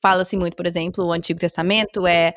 [0.00, 2.34] fala assim muito, por exemplo, o Antigo Testamento é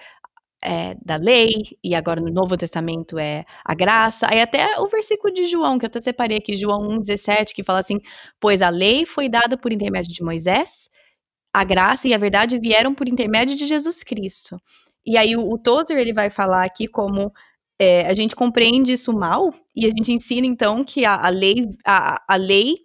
[0.66, 1.52] é, da lei,
[1.84, 4.28] e agora no Novo Testamento é a graça.
[4.30, 7.80] Aí até o versículo de João, que eu até separei aqui, João 1,17, que fala
[7.80, 8.00] assim:
[8.40, 10.90] Pois a lei foi dada por intermédio de Moisés,
[11.54, 14.60] a graça e a verdade vieram por intermédio de Jesus Cristo.
[15.06, 17.32] E aí o, o Tozer ele vai falar aqui como
[17.80, 21.68] é, a gente compreende isso mal, e a gente ensina então que a, a lei,
[21.86, 22.76] a, a lei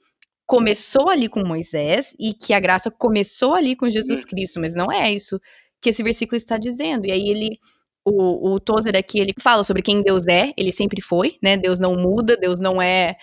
[0.46, 4.90] começou ali com Moisés e que a graça começou ali com Jesus Cristo, mas não
[4.90, 5.40] é isso
[5.81, 7.07] que esse versículo está dizendo.
[7.07, 7.59] E aí ele,
[8.05, 11.57] o, o Tozer aqui, ele fala sobre quem Deus é, ele sempre foi, né?
[11.57, 13.16] Deus não muda, Deus não é,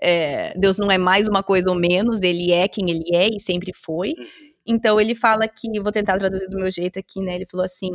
[0.00, 3.40] é Deus não é mais uma coisa ou menos, ele é quem ele é e
[3.40, 4.08] sempre foi.
[4.08, 4.24] Uhum.
[4.66, 7.36] Então ele fala que, vou tentar traduzir do meu jeito aqui, né?
[7.36, 7.90] Ele falou assim: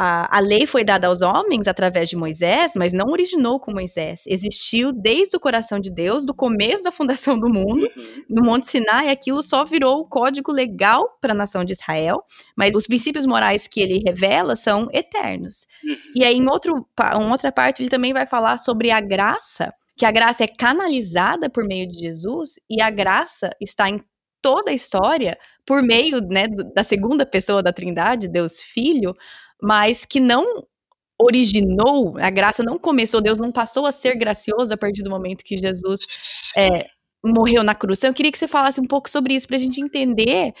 [0.00, 4.22] a, a lei foi dada aos homens através de Moisés, mas não originou com Moisés.
[4.28, 8.24] Existiu desde o coração de Deus, do começo da fundação do mundo, uhum.
[8.30, 12.22] no Monte Sinai, aquilo só virou o código legal para a nação de Israel,
[12.56, 15.66] mas os princípios morais que ele revela são eternos.
[15.82, 15.96] Uhum.
[16.14, 16.86] E aí, em, outro,
[17.20, 21.50] em outra parte, ele também vai falar sobre a graça, que a graça é canalizada
[21.50, 24.00] por meio de Jesus, e a graça está em
[24.40, 29.14] toda a história por meio né, da segunda pessoa da Trindade, Deus Filho,
[29.62, 30.66] mas que não
[31.20, 35.44] originou, a graça não começou, Deus não passou a ser gracioso a partir do momento
[35.44, 36.00] que Jesus
[36.56, 36.84] é,
[37.24, 37.98] morreu na cruz.
[37.98, 40.54] Então, eu queria que você falasse um pouco sobre isso, para a gente entender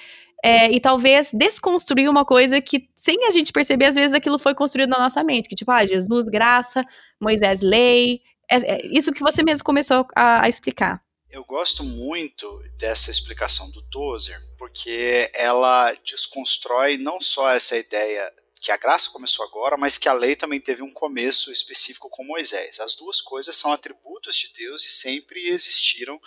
[0.44, 4.54] é, e talvez desconstruir uma coisa que, sem a gente perceber, às vezes aquilo foi
[4.54, 5.48] construído na nossa mente.
[5.48, 6.84] Que tipo, ah, Jesus, graça,
[7.20, 8.20] Moisés, lei.
[8.50, 11.00] É, é isso que você mesmo começou a, a explicar.
[11.30, 18.72] Eu gosto muito dessa explicação do Tozer, porque ela desconstrói não só essa ideia que
[18.72, 22.80] a graça começou agora, mas que a lei também teve um começo específico com Moisés.
[22.80, 26.20] As duas coisas são atributos de Deus e sempre existiram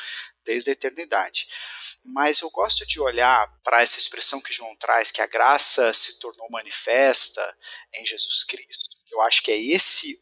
[0.43, 1.47] desde a eternidade.
[2.03, 6.19] Mas eu gosto de olhar para essa expressão que João traz, que a graça se
[6.19, 7.57] tornou manifesta
[7.93, 9.01] em Jesus Cristo.
[9.11, 10.21] Eu acho que é esse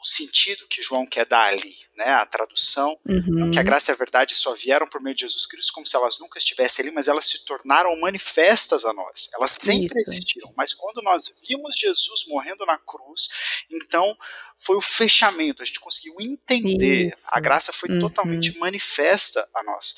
[0.00, 2.12] o sentido que João quer dar ali, né?
[2.14, 3.50] A tradução, uhum.
[3.50, 5.96] que a graça e a verdade só vieram por meio de Jesus Cristo, como se
[5.96, 9.28] elas nunca estivessem ali, mas elas se tornaram manifestas a nós.
[9.34, 10.10] Elas sempre Isso.
[10.10, 13.28] existiram, mas quando nós vimos Jesus morrendo na cruz,
[13.70, 14.16] então
[14.56, 17.12] foi o fechamento, a gente conseguiu entender.
[17.14, 17.26] Isso.
[17.30, 18.00] A graça foi uhum.
[18.00, 19.96] totalmente manifesta a nós.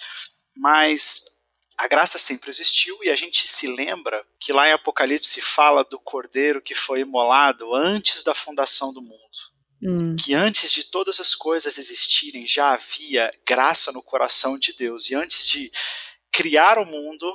[0.57, 1.41] Mas
[1.79, 5.99] a graça sempre existiu e a gente se lembra que lá em Apocalipse fala do
[5.99, 9.60] cordeiro que foi imolado antes da fundação do mundo.
[9.83, 10.15] Hum.
[10.17, 15.09] Que antes de todas as coisas existirem já havia graça no coração de Deus.
[15.11, 15.73] E antes de
[16.31, 17.27] criar o mundo,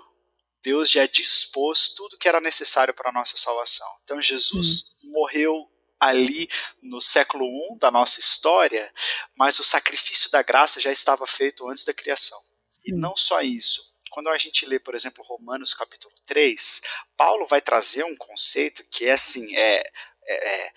[0.63, 3.87] Deus já dispôs tudo que era necessário para a nossa salvação.
[4.03, 5.11] Então Jesus hum.
[5.11, 6.47] morreu ali
[6.83, 8.93] no século I da nossa história,
[9.35, 12.39] mas o sacrifício da graça já estava feito antes da criação.
[12.85, 12.97] E hum.
[12.97, 13.93] não só isso.
[14.11, 16.81] Quando a gente lê, por exemplo, Romanos capítulo 3,
[17.17, 19.91] Paulo vai trazer um conceito que é assim, é,
[20.27, 20.73] é, é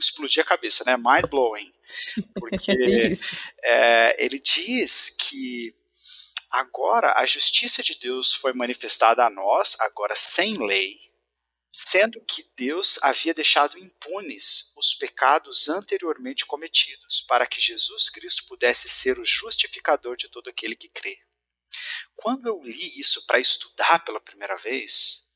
[0.00, 0.96] explodir a cabeça, né?
[0.96, 1.72] Mind blowing.
[2.38, 2.72] Porque
[3.62, 5.72] é, ele diz que
[6.50, 10.98] agora a justiça de Deus foi manifestada a nós, agora sem lei,
[11.72, 18.88] sendo que Deus havia deixado impunes os pecados anteriormente cometidos, para que Jesus Cristo pudesse
[18.88, 21.18] ser o justificador de todo aquele que crê.
[22.16, 25.30] Quando eu li isso para estudar pela primeira vez,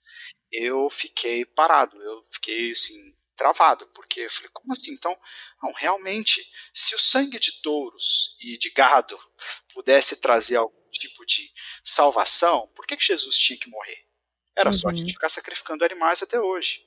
[0.50, 4.92] eu fiquei parado, eu fiquei assim, travado, porque eu falei, como assim?
[4.92, 5.16] Então,
[5.62, 6.40] não, realmente,
[6.72, 9.18] se o sangue de touros e de gado
[9.72, 11.50] pudesse trazer algum tipo de
[11.82, 14.04] salvação, por que, que Jesus tinha que morrer?
[14.56, 14.72] Era uhum.
[14.72, 16.84] só a gente ficar sacrificando animais até hoje.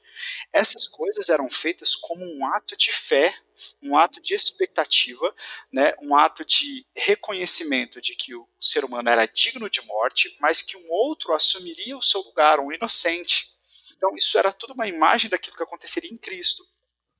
[0.51, 3.33] Essas coisas eram feitas como um ato de fé,
[3.81, 5.33] um ato de expectativa,
[5.71, 10.62] né, um ato de reconhecimento de que o ser humano era digno de morte, mas
[10.62, 13.57] que um outro assumiria o seu lugar, um inocente.
[13.97, 16.63] Então, isso era tudo uma imagem daquilo que aconteceria em Cristo.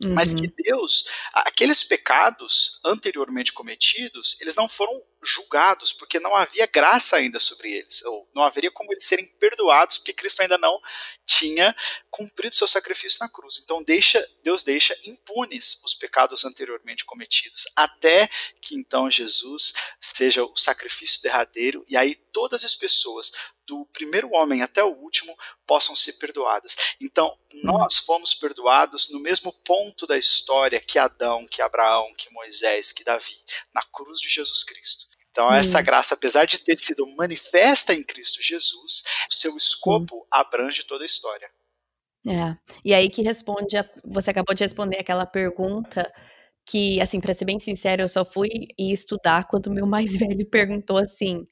[0.04, 0.14] Uhum.
[0.14, 7.18] Mas que Deus, aqueles pecados anteriormente cometidos, eles não foram julgados, porque não havia graça
[7.18, 10.80] ainda sobre eles, ou não haveria como eles serem perdoados, porque Cristo ainda não
[11.26, 11.76] tinha
[12.12, 13.60] cumprido seu sacrifício na cruz.
[13.64, 18.30] Então deixa, Deus deixa impunes os pecados anteriormente cometidos, até
[18.62, 23.32] que então Jesus seja o sacrifício derradeiro, e aí todas as pessoas,
[23.68, 26.76] do primeiro homem até o último possam ser perdoadas.
[27.02, 32.92] Então, nós fomos perdoados no mesmo ponto da história que Adão, que Abraão, que Moisés,
[32.92, 33.38] que Davi,
[33.74, 35.08] na cruz de Jesus Cristo.
[35.30, 41.04] Então, essa graça, apesar de ter sido manifesta em Cristo Jesus, seu escopo abrange toda
[41.04, 41.48] a história.
[42.26, 42.58] É.
[42.84, 46.12] E aí que responde, a, você acabou de responder aquela pergunta
[46.66, 50.98] que, assim, para ser bem sincero, eu só fui estudar quando meu mais velho perguntou
[50.98, 51.48] assim: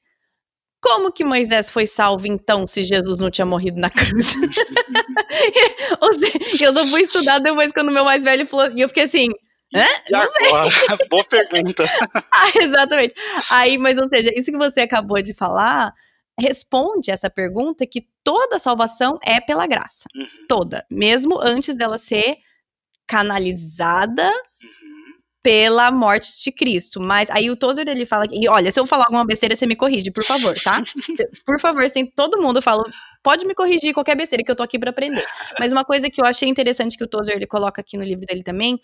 [0.86, 4.36] como que Moisés foi salvo então, se Jesus não tinha morrido na cruz?
[6.00, 9.02] Ou seja, eu só fui estudar depois quando meu mais velho falou, e eu fiquei
[9.02, 9.30] assim,
[9.74, 9.84] Hã?
[10.14, 10.70] Agora,
[11.10, 11.82] boa pergunta.
[12.32, 13.14] ah, exatamente.
[13.50, 15.92] Aí, mas ou seja, isso que você acabou de falar
[16.38, 20.08] responde essa pergunta que toda salvação é pela graça.
[20.14, 20.26] Uhum.
[20.48, 20.86] Toda.
[20.88, 22.36] Mesmo antes dela ser
[23.08, 25.05] canalizada uhum
[25.46, 27.00] pela morte de Cristo.
[27.00, 29.76] Mas aí o Tozer ele fala, e olha, se eu falar alguma besteira, você me
[29.76, 30.72] corrige, por favor, tá?
[31.46, 32.82] por favor, sem todo mundo fala,
[33.22, 35.24] pode me corrigir qualquer besteira que eu tô aqui para aprender.
[35.60, 38.26] Mas uma coisa que eu achei interessante que o Tozer ele coloca aqui no livro
[38.26, 38.76] dele também,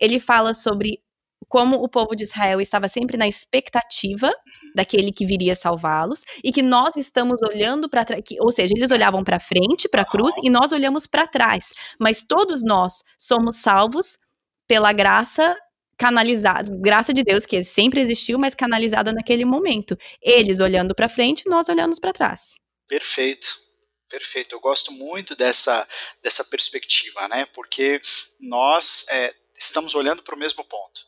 [0.00, 0.98] ele fala sobre
[1.46, 4.32] como o povo de Israel estava sempre na expectativa
[4.74, 9.22] daquele que viria salvá-los e que nós estamos olhando para trás, ou seja, eles olhavam
[9.22, 11.68] para frente, para a cruz e nós olhamos para trás,
[12.00, 14.18] mas todos nós somos salvos
[14.66, 15.54] pela graça
[15.98, 19.98] canalizado, graça de Deus que sempre existiu, mas canalizada naquele momento.
[20.22, 22.54] Eles olhando para frente, nós olhando para trás.
[22.86, 23.68] Perfeito.
[24.08, 25.86] Perfeito, eu gosto muito dessa,
[26.22, 27.44] dessa perspectiva, né?
[27.52, 28.00] Porque
[28.40, 31.07] nós é, estamos olhando para o mesmo ponto.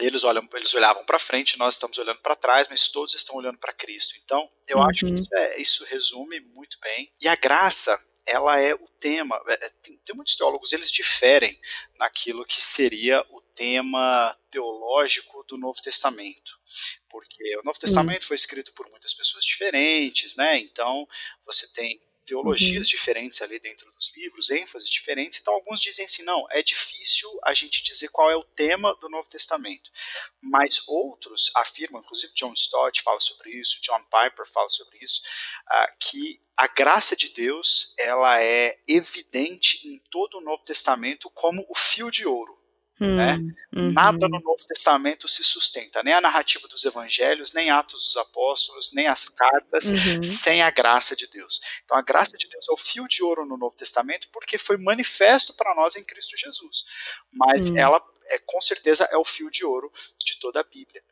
[0.00, 3.58] Eles olham, eles olhavam para frente, nós estamos olhando para trás, mas todos estão olhando
[3.58, 4.14] para Cristo.
[4.24, 4.84] Então, eu uhum.
[4.84, 7.12] acho que isso, é, isso resume muito bem.
[7.20, 9.40] E a graça, ela é o tema.
[9.48, 11.58] É, tem, tem muitos teólogos, eles diferem
[11.98, 16.58] naquilo que seria o tema teológico do Novo Testamento,
[17.10, 20.58] porque o Novo Testamento foi escrito por muitas pessoas diferentes, né?
[20.58, 21.06] Então
[21.44, 22.00] você tem
[22.30, 22.90] teologias uhum.
[22.90, 25.40] diferentes ali dentro dos livros, ênfases diferentes.
[25.40, 29.08] Então, alguns dizem assim: não, é difícil a gente dizer qual é o tema do
[29.08, 29.90] Novo Testamento.
[30.40, 35.22] Mas outros afirmam, inclusive John Stott fala sobre isso, John Piper fala sobre isso,
[35.66, 41.66] uh, que a graça de Deus ela é evidente em todo o Novo Testamento como
[41.68, 42.59] o fio de ouro.
[43.00, 43.38] Hum, né?
[43.74, 43.92] Uhum.
[43.92, 48.92] Nada no Novo Testamento se sustenta, nem a narrativa dos evangelhos, nem Atos dos Apóstolos,
[48.92, 50.22] nem as cartas, uhum.
[50.22, 51.60] sem a graça de Deus.
[51.84, 54.76] Então a graça de Deus é o fio de ouro no Novo Testamento porque foi
[54.76, 56.84] manifesto para nós em Cristo Jesus.
[57.32, 57.78] Mas uhum.
[57.78, 61.02] ela é com certeza é o fio de ouro de toda a Bíblia.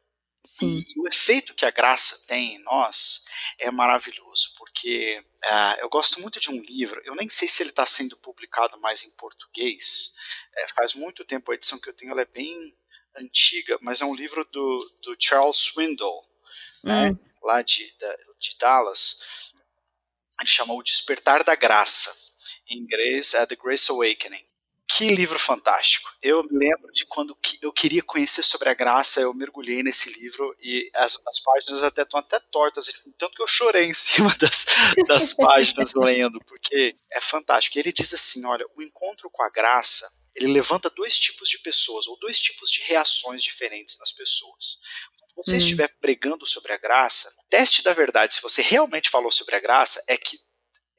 [0.63, 3.25] E, e, o efeito que a graça tem em nós
[3.59, 7.71] é maravilhoso, porque uh, eu gosto muito de um livro, eu nem sei se ele
[7.71, 10.15] está sendo publicado mais em português,
[10.57, 12.77] é, faz muito tempo a edição que eu tenho é bem
[13.17, 16.25] antiga, mas é um livro do, do Charles Swindoll,
[16.83, 17.19] né, hum.
[17.43, 17.95] lá de,
[18.39, 19.53] de Dallas,
[20.41, 22.17] ele chamou O Despertar da Graça,
[22.69, 24.48] em inglês é The Grace Awakening.
[24.91, 26.11] Que livro fantástico.
[26.23, 30.57] Eu me lembro de quando eu queria conhecer sobre a graça, eu mergulhei nesse livro
[30.61, 32.87] e as, as páginas até estão até tortas,
[33.19, 34.67] tanto que eu chorei em cima das,
[35.07, 37.77] das páginas lendo, porque é fantástico.
[37.77, 41.59] E ele diz assim: olha, o encontro com a graça ele levanta dois tipos de
[41.59, 44.81] pessoas, ou dois tipos de reações diferentes nas pessoas.
[45.19, 45.59] Quando você hum.
[45.59, 49.61] estiver pregando sobre a graça, o teste da verdade, se você realmente falou sobre a
[49.61, 50.41] graça, é que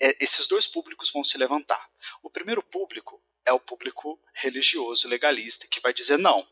[0.02, 1.90] é, esses dois públicos vão se levantar.
[2.22, 6.46] O primeiro público é o público religioso, legalista, que vai dizer não.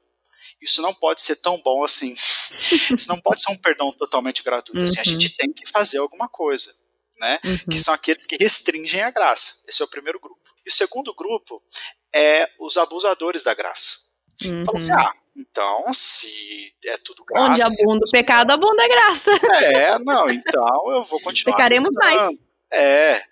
[0.61, 2.13] Isso não pode ser tão bom assim.
[2.95, 4.79] Isso não pode ser um perdão totalmente gratuito.
[4.79, 4.85] Uhum.
[4.85, 5.19] Assim, a uhum.
[5.19, 6.73] gente tem que fazer alguma coisa,
[7.19, 7.39] né?
[7.45, 7.57] Uhum.
[7.71, 9.63] Que são aqueles que restringem a graça.
[9.67, 10.41] Esse é o primeiro grupo.
[10.65, 11.61] E o segundo grupo
[12.13, 14.07] é os abusadores da graça.
[14.43, 14.63] Uhum.
[14.75, 17.51] Assim, ah, então, se é tudo graça.
[17.51, 19.31] Onde abunda o pecado, abunda a graça.
[19.63, 21.55] É, não, então eu vou continuar.
[21.55, 22.46] Pecaremos mais.
[22.71, 23.23] É.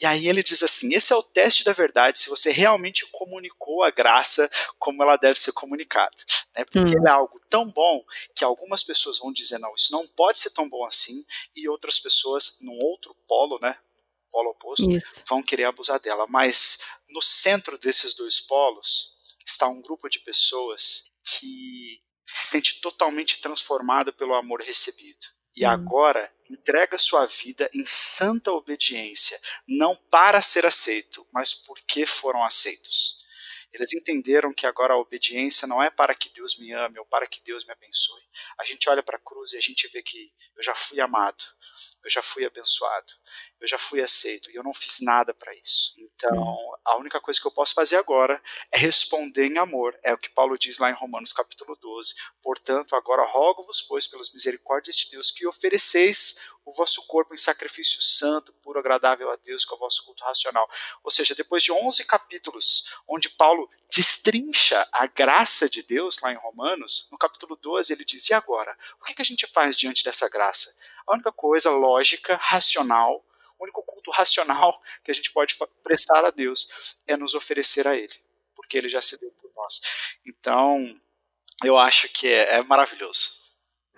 [0.00, 3.82] E aí ele diz assim: esse é o teste da verdade, se você realmente comunicou
[3.82, 6.16] a graça como ela deve ser comunicada.
[6.56, 6.64] Né?
[6.64, 7.06] Porque hum.
[7.06, 8.02] é algo tão bom
[8.34, 12.00] que algumas pessoas vão dizer, não, isso não pode ser tão bom assim, e outras
[12.00, 13.76] pessoas, num outro polo, né?
[14.30, 15.22] Polo oposto, isso.
[15.28, 16.24] vão querer abusar dela.
[16.28, 23.40] Mas no centro desses dois polos está um grupo de pessoas que se sente totalmente
[23.40, 25.26] transformado pelo amor recebido.
[25.60, 25.68] E hum.
[25.68, 33.19] agora entrega sua vida em santa obediência, não para ser aceito, mas porque foram aceitos.
[33.72, 37.26] Eles entenderam que agora a obediência não é para que Deus me ame ou para
[37.26, 38.22] que Deus me abençoe.
[38.58, 41.42] A gente olha para a cruz e a gente vê que eu já fui amado,
[42.04, 43.12] eu já fui abençoado,
[43.60, 45.94] eu já fui aceito e eu não fiz nada para isso.
[45.98, 49.96] Então, a única coisa que eu posso fazer agora é responder em amor.
[50.04, 52.14] É o que Paulo diz lá em Romanos capítulo 12.
[52.42, 58.00] Portanto, agora rogo-vos, pois, pelas misericórdias de Deus, que ofereceis o vosso corpo em sacrifício
[58.00, 60.68] santo, puro, agradável a Deus, com o vosso culto racional.
[61.02, 66.36] Ou seja, depois de 11 capítulos, onde Paulo destrincha a graça de Deus lá em
[66.36, 68.76] Romanos, no capítulo 12 ele diz: e agora?
[69.00, 70.78] O que a gente faz diante dessa graça?
[71.06, 73.24] A única coisa lógica, racional,
[73.58, 77.96] o único culto racional que a gente pode prestar a Deus é nos oferecer a
[77.96, 78.14] Ele,
[78.54, 79.80] porque Ele já se deu por nós.
[80.24, 81.00] Então,
[81.64, 83.40] eu acho que é, é maravilhoso.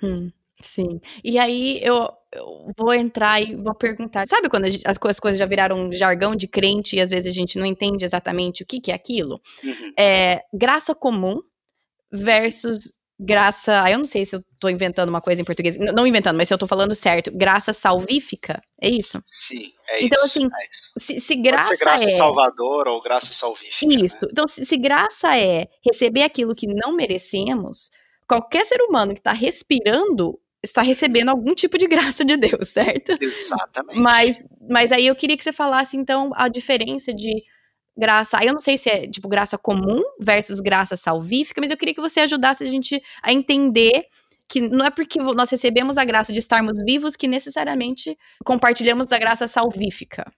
[0.03, 1.01] Hum, sim.
[1.23, 4.27] E aí eu, eu, vou entrar e vou perguntar.
[4.27, 7.27] Sabe quando gente, as, as, coisas já viraram um jargão de crente e às vezes
[7.27, 9.41] a gente não entende exatamente o que, que é aquilo?
[9.63, 9.93] Uhum.
[9.99, 11.43] É, graça comum
[12.11, 13.91] versus graça.
[13.91, 15.77] Eu não sei se eu tô inventando uma coisa em português.
[15.79, 17.31] Não inventando, mas se eu tô falando certo.
[17.33, 18.61] Graça salvífica.
[18.81, 19.21] É isso?
[19.23, 20.39] Sim, é então, isso.
[20.39, 20.67] Então, assim,
[20.99, 21.69] é Se, se graça.
[21.69, 22.11] Pode ser graça é...
[22.11, 23.95] salvadora ou graça salvífica.
[23.95, 24.07] Né?
[24.07, 24.25] Isso.
[24.25, 24.31] Né?
[24.33, 27.91] Então, se, se graça é receber aquilo que não merecemos,
[28.27, 33.17] qualquer ser humano que está respirando está recebendo algum tipo de graça de Deus, certo?
[33.21, 33.99] Exatamente.
[33.99, 37.43] Mas, mas aí eu queria que você falasse, então, a diferença de
[37.97, 38.39] graça.
[38.39, 41.95] Aí eu não sei se é tipo graça comum versus graça salvífica, mas eu queria
[41.95, 44.07] que você ajudasse a gente a entender
[44.49, 49.19] que não é porque nós recebemos a graça de estarmos vivos que necessariamente compartilhamos da
[49.19, 50.31] graça salvífica.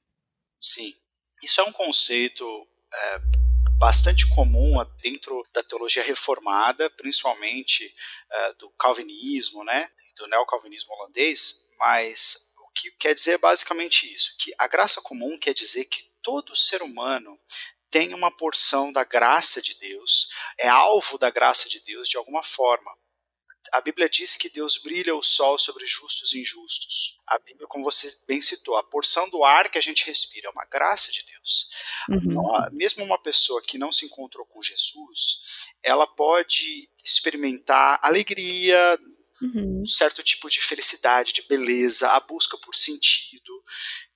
[0.57, 0.93] Sim.
[1.43, 2.45] Isso é um conceito
[2.93, 3.19] é,
[3.79, 7.93] bastante comum dentro da teologia reformada, principalmente
[8.31, 14.37] é, do calvinismo, né, do neocalvinismo holandês, mas o que quer dizer é basicamente isso,
[14.39, 17.39] que a graça comum quer dizer que todo ser humano
[17.91, 22.43] tem uma porção da graça de Deus, é alvo da graça de Deus de alguma
[22.43, 22.91] forma.
[23.73, 27.21] A Bíblia diz que Deus brilha o sol sobre justos e injustos.
[27.27, 30.51] A Bíblia, como você bem citou, a porção do ar que a gente respira é
[30.51, 31.69] uma graça de Deus.
[32.09, 32.43] Uhum.
[32.73, 38.99] Mesmo uma pessoa que não se encontrou com Jesus, ela pode experimentar alegria,
[39.45, 39.83] uhum.
[39.83, 43.53] um certo tipo de felicidade, de beleza, a busca por sentido.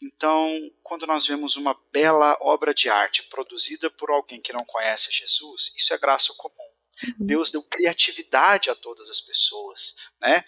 [0.01, 0.49] Então,
[0.83, 5.73] quando nós vemos uma bela obra de arte produzida por alguém que não conhece Jesus,
[5.77, 6.68] isso é graça comum.
[7.19, 7.27] Uhum.
[7.27, 10.45] Deus deu criatividade a todas as pessoas, né?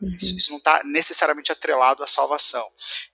[0.00, 0.14] Uhum.
[0.14, 2.66] Isso, isso não está necessariamente atrelado à salvação.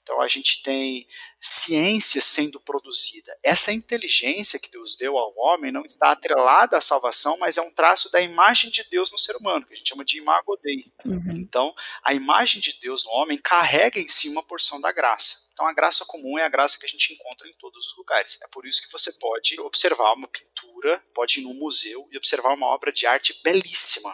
[0.02, 1.06] Então a gente tem
[1.40, 3.36] ciência sendo produzida.
[3.42, 7.72] Essa inteligência que Deus deu ao homem não está atrelada à salvação, mas é um
[7.72, 10.92] traço da imagem de Deus no ser humano, que a gente chama de imago Dei.
[11.04, 11.32] Uhum.
[11.36, 15.41] Então, a imagem de Deus no homem carrega em si uma porção da graça.
[15.62, 18.36] Então, a graça comum é a graça que a gente encontra em todos os lugares.
[18.42, 22.52] É por isso que você pode observar uma pintura, pode ir num museu e observar
[22.52, 24.12] uma obra de arte belíssima,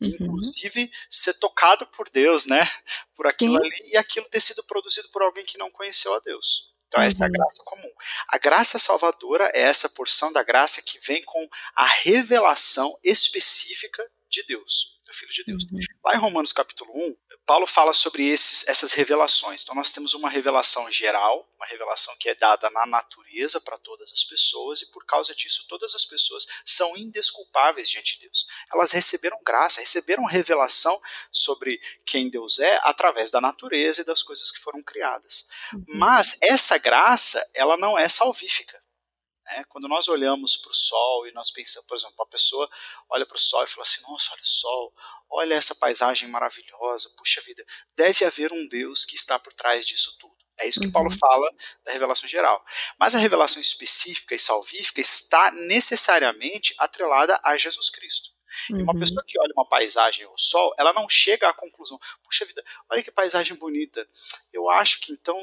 [0.00, 0.08] Uhum.
[0.08, 2.60] inclusive ser tocado por Deus, né?
[3.16, 3.66] Por aquilo Sim.
[3.66, 6.72] ali e aquilo ter sido produzido por alguém que não conheceu a Deus.
[6.86, 7.32] Então, essa é a uhum.
[7.32, 7.92] graça comum.
[8.28, 14.42] A graça salvadora é essa porção da graça que vem com a revelação específica de
[14.42, 15.64] Deus, do Filho de Deus.
[15.64, 15.78] Uhum.
[16.04, 17.16] Lá em Romanos capítulo 1,
[17.46, 19.62] Paulo fala sobre esses, essas revelações.
[19.62, 24.12] Então nós temos uma revelação geral, uma revelação que é dada na natureza para todas
[24.12, 28.46] as pessoas, e por causa disso todas as pessoas são indesculpáveis diante de Deus.
[28.72, 34.50] Elas receberam graça, receberam revelação sobre quem Deus é através da natureza e das coisas
[34.50, 35.48] que foram criadas.
[35.72, 35.84] Uhum.
[35.94, 38.83] Mas essa graça, ela não é salvífica.
[39.44, 39.64] Né?
[39.68, 42.68] Quando nós olhamos para o sol e nós pensamos, por exemplo, a pessoa
[43.10, 44.94] olha para o sol e fala assim: nossa, olha o sol,
[45.30, 47.64] olha essa paisagem maravilhosa, puxa vida,
[47.94, 50.34] deve haver um Deus que está por trás disso tudo.
[50.60, 50.92] É isso que uhum.
[50.92, 51.50] Paulo fala
[51.84, 52.64] da revelação geral.
[52.98, 58.30] Mas a revelação específica e salvífica está necessariamente atrelada a Jesus Cristo.
[58.70, 58.78] Uhum.
[58.78, 59.00] E uma uhum.
[59.00, 63.02] pessoa que olha uma paisagem ou sol, ela não chega à conclusão: puxa vida, olha
[63.02, 64.08] que paisagem bonita.
[64.52, 65.36] Eu acho que então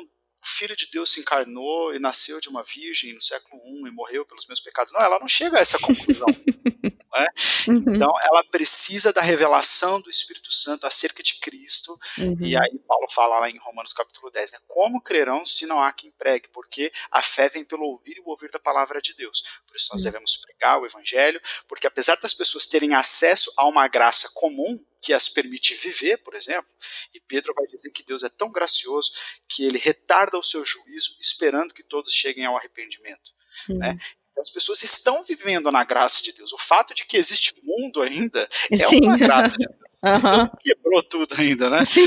[0.44, 3.92] o Filho de Deus se encarnou e nasceu de uma virgem no século I e
[3.92, 4.92] morreu pelos meus pecados.
[4.94, 6.28] Não, ela não chega a essa conclusão.
[7.14, 7.70] É?
[7.70, 7.96] Uhum.
[7.96, 11.98] Então, ela precisa da revelação do Espírito Santo acerca de Cristo.
[12.18, 12.38] Uhum.
[12.40, 14.60] E aí, Paulo fala lá em Romanos capítulo 10, né?
[14.66, 16.48] Como crerão se não há quem pregue?
[16.50, 19.44] Porque a fé vem pelo ouvir e o ouvir da palavra de Deus.
[19.68, 20.12] Por isso, nós uhum.
[20.12, 25.14] devemos pregar o Evangelho, porque apesar das pessoas terem acesso a uma graça comum, que
[25.14, 26.70] as permite viver, por exemplo,
[27.14, 29.12] e Pedro vai dizer que Deus é tão gracioso
[29.50, 33.32] que ele retarda o seu juízo, esperando que todos cheguem ao arrependimento.
[33.68, 33.80] Uhum.
[33.80, 33.98] Né?
[34.32, 36.52] Então, as pessoas estão vivendo na graça de Deus.
[36.54, 39.02] O fato de que existe mundo ainda é Sim.
[39.04, 39.82] uma graça de Deus.
[40.04, 40.18] Uhum.
[40.18, 41.86] Então, quebrou tudo ainda, né?
[41.86, 42.02] Sim.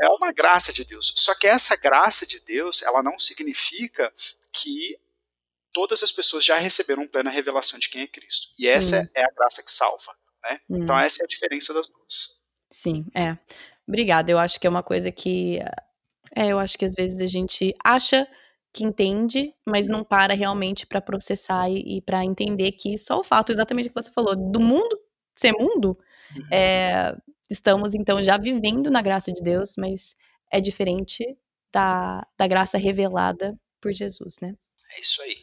[0.00, 1.12] É uma graça de Deus.
[1.16, 4.12] Só que essa graça de Deus, ela não significa
[4.52, 4.96] que
[5.72, 8.54] todas as pessoas já receberam plena revelação de quem é Cristo.
[8.56, 9.08] E essa uhum.
[9.16, 10.12] é a graça que salva.
[10.44, 10.60] Né?
[10.70, 10.82] Então, hum.
[10.84, 12.40] Então essa é a diferença das duas.
[12.70, 13.36] Sim, é.
[13.86, 14.30] Obrigada.
[14.30, 15.58] Eu acho que é uma coisa que.
[16.36, 18.26] É, eu acho que às vezes a gente acha
[18.72, 23.24] que entende, mas não para realmente para processar e, e para entender que só o
[23.24, 24.98] fato, exatamente o que você falou, do mundo
[25.34, 25.96] ser mundo,
[26.50, 27.16] é,
[27.48, 30.16] estamos então já vivendo na graça de Deus, mas
[30.50, 31.24] é diferente
[31.72, 34.54] da, da graça revelada por Jesus, né?
[34.96, 35.36] É isso aí.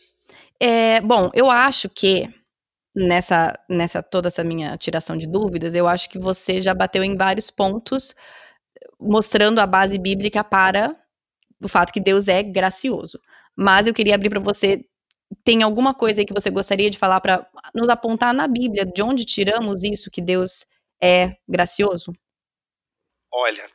[0.59, 2.30] É, bom, eu acho que
[2.93, 7.15] nessa, nessa toda essa minha tiração de dúvidas, eu acho que você já bateu em
[7.15, 8.15] vários pontos
[8.99, 10.95] mostrando a base bíblica para
[11.62, 13.20] o fato que Deus é gracioso.
[13.56, 14.86] Mas eu queria abrir para você
[15.43, 19.01] tem alguma coisa aí que você gostaria de falar para nos apontar na Bíblia de
[19.01, 20.66] onde tiramos isso que Deus
[21.01, 22.14] é gracioso?
[23.32, 23.68] Olha,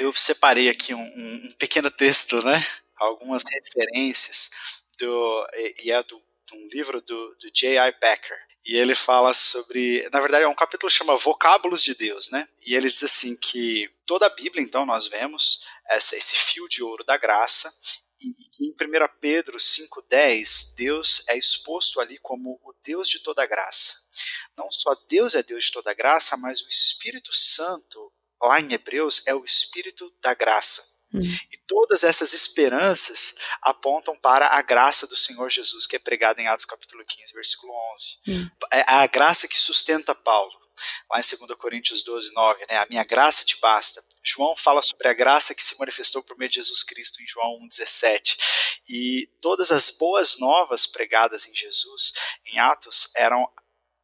[0.00, 2.58] eu separei aqui um, um pequeno texto, né?
[2.96, 4.50] Algumas referências
[4.98, 5.46] do
[5.84, 7.92] e é do de um livro do, do J.I.
[7.92, 8.38] Packer.
[8.68, 10.06] E ele fala sobre.
[10.12, 12.46] Na verdade, é um capítulo que chama Vocábulos de Deus, né?
[12.60, 16.82] E ele diz assim que toda a Bíblia, então, nós vemos essa, esse fio de
[16.82, 17.74] ouro da graça.
[18.20, 18.28] E,
[18.60, 18.74] em 1
[19.18, 23.94] Pedro 5,10, Deus é exposto ali como o Deus de toda graça.
[24.54, 28.12] Não só Deus é Deus de toda graça, mas o Espírito Santo,
[28.42, 30.97] lá em Hebreus, é o Espírito da graça.
[31.12, 31.20] Hum.
[31.50, 36.46] E todas essas esperanças apontam para a graça do Senhor Jesus, que é pregada em
[36.46, 38.20] Atos capítulo 15, versículo 11.
[38.28, 38.50] Hum.
[38.72, 40.52] É a graça que sustenta Paulo.
[41.10, 42.78] Lá em 2 Coríntios 12, 9, né?
[42.78, 44.00] A minha graça te basta.
[44.22, 47.58] João fala sobre a graça que se manifestou por meio de Jesus Cristo em João
[47.68, 48.36] 1,17.
[48.88, 52.12] E todas as boas novas pregadas em Jesus,
[52.46, 53.50] em Atos, eram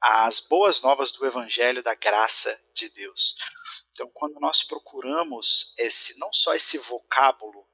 [0.02, 3.36] as boas novas do evangelho da graça de Deus.
[3.94, 7.64] Então, quando nós procuramos esse, não só esse vocábulo,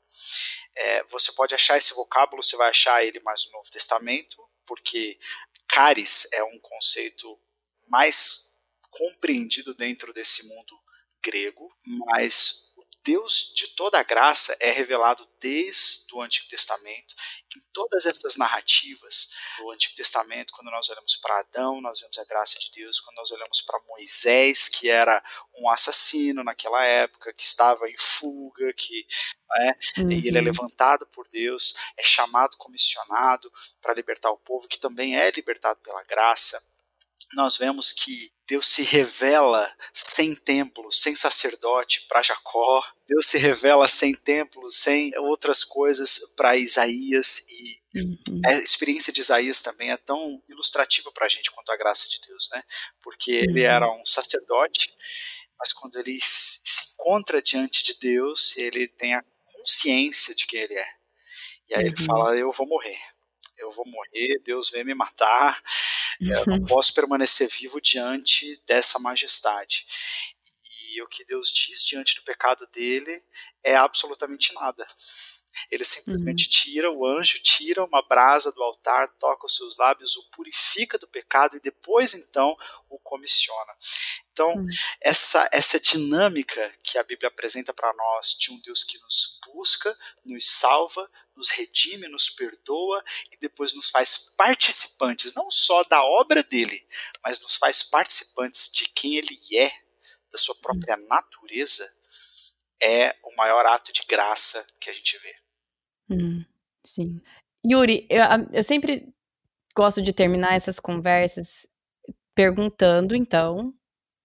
[0.76, 5.18] é, você pode achar esse vocábulo, você vai achar ele mais no Novo Testamento, porque
[5.66, 7.40] caris é um conceito
[7.88, 8.58] mais
[8.90, 10.78] compreendido dentro desse mundo
[11.22, 12.69] grego, mas
[13.10, 17.14] Deus de toda a graça é revelado desde o Antigo Testamento,
[17.56, 22.24] em todas essas narrativas do Antigo Testamento, quando nós olhamos para Adão, nós vemos a
[22.24, 25.20] graça de Deus, quando nós olhamos para Moisés, que era
[25.58, 29.04] um assassino naquela época, que estava em fuga, que
[29.58, 30.12] é, uhum.
[30.12, 30.46] e ele é uhum.
[30.46, 33.52] levantado por Deus, é chamado, comissionado
[33.82, 36.62] para libertar o povo, que também é libertado pela graça.
[37.34, 42.82] Nós vemos que Deus se revela sem templo, sem sacerdote para Jacó.
[43.06, 48.40] Deus se revela sem templo, sem outras coisas para Isaías e Uhum.
[48.46, 52.20] A experiência de Isaías também é tão ilustrativa para a gente quanto a graça de
[52.26, 52.62] Deus, né?
[53.02, 53.44] Porque uhum.
[53.48, 54.92] ele era um sacerdote,
[55.58, 60.74] mas quando ele se encontra diante de Deus, ele tem a consciência de quem ele
[60.74, 60.88] é.
[61.68, 61.88] E aí uhum.
[61.88, 62.98] ele fala: Eu vou morrer.
[63.60, 65.62] Eu vou morrer, Deus vem me matar,
[66.20, 66.64] eu não uhum.
[66.64, 69.86] posso permanecer vivo diante dessa majestade.
[70.92, 73.22] E o que Deus diz diante do pecado dele
[73.62, 74.86] é absolutamente nada.
[75.70, 76.50] Ele simplesmente uhum.
[76.50, 81.08] tira, o anjo tira uma brasa do altar, toca os seus lábios, o purifica do
[81.08, 82.56] pecado e depois então
[82.88, 83.72] o comissiona.
[84.32, 84.68] Então, uhum.
[85.00, 89.96] essa, essa dinâmica que a Bíblia apresenta para nós de um Deus que nos busca,
[90.24, 96.42] nos salva, nos redime, nos perdoa e depois nos faz participantes, não só da obra
[96.42, 96.86] dele,
[97.22, 99.72] mas nos faz participantes de quem ele é,
[100.30, 101.99] da sua própria natureza,
[102.82, 105.34] é o maior ato de graça que a gente vê.
[106.10, 106.44] Hum,
[106.84, 107.20] sim.
[107.64, 108.22] Yuri, eu,
[108.52, 109.12] eu sempre
[109.76, 111.66] gosto de terminar essas conversas
[112.34, 113.74] perguntando, então,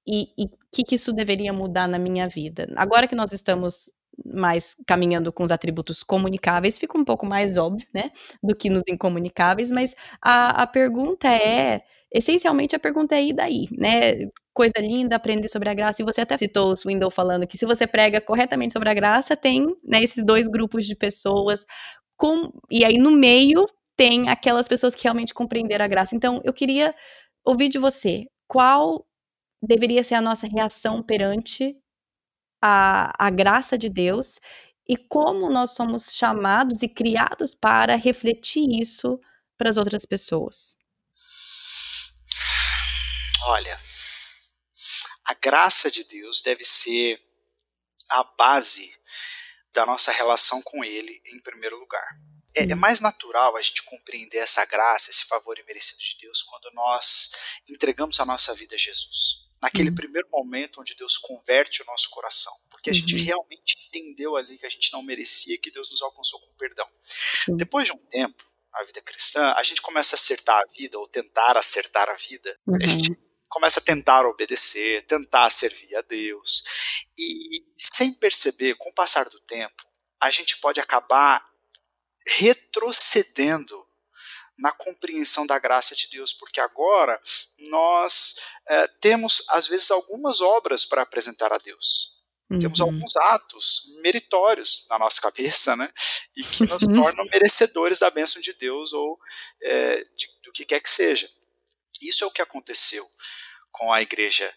[0.08, 2.68] e o que, que isso deveria mudar na minha vida.
[2.76, 3.92] Agora que nós estamos
[4.24, 8.84] mais caminhando com os atributos comunicáveis, fica um pouco mais óbvio, né, do que nos
[8.88, 11.84] incomunicáveis, mas a, a pergunta é,
[12.18, 16.22] essencialmente a pergunta é e daí, né, coisa linda aprender sobre a graça, e você
[16.22, 20.02] até citou o Swindle falando que se você prega corretamente sobre a graça, tem, né,
[20.04, 21.66] esses dois grupos de pessoas,
[22.18, 26.54] com, e aí no meio tem aquelas pessoas que realmente compreenderam a graça, então eu
[26.54, 26.96] queria
[27.46, 29.06] ouvir de você, qual
[29.64, 31.76] deveria ser a nossa reação perante
[32.62, 34.40] a, a graça de Deus
[34.88, 39.20] e como nós somos chamados e criados para refletir isso
[39.58, 40.76] para as outras pessoas.
[43.48, 43.80] Olha,
[45.26, 47.22] a graça de Deus deve ser
[48.10, 48.96] a base
[49.74, 52.08] da nossa relação com Ele, em primeiro lugar.
[52.56, 56.72] É, é, mais natural a gente compreender essa graça, esse favor imerecido de Deus, quando
[56.74, 57.32] nós
[57.68, 59.96] entregamos a nossa vida a Jesus naquele uhum.
[59.96, 63.00] primeiro momento onde Deus converte o nosso coração, porque a uhum.
[63.00, 66.88] gente realmente entendeu ali que a gente não merecia, que Deus nos alcançou com perdão.
[67.48, 67.58] Uhum.
[67.58, 71.08] Depois de um tempo, a vida cristã, a gente começa a acertar a vida ou
[71.08, 72.60] tentar acertar a vida.
[72.68, 72.88] A uhum.
[72.88, 76.64] gente começa a tentar obedecer, tentar servir a Deus.
[77.18, 79.84] E sem perceber, com o passar do tempo,
[80.22, 81.46] a gente pode acabar
[82.28, 83.86] retrocedendo
[84.58, 87.20] na compreensão da graça de Deus, porque agora
[87.60, 88.36] nós
[88.68, 92.16] é, temos, às vezes, algumas obras para apresentar a Deus.
[92.50, 92.60] Uhum.
[92.60, 95.92] Temos alguns atos meritórios na nossa cabeça, né?
[96.36, 96.96] E que nos uhum.
[96.96, 99.20] tornam merecedores da bênção de Deus ou
[99.62, 101.30] é, de, do que quer que seja.
[102.02, 103.06] Isso é o que aconteceu
[103.72, 104.52] com a igreja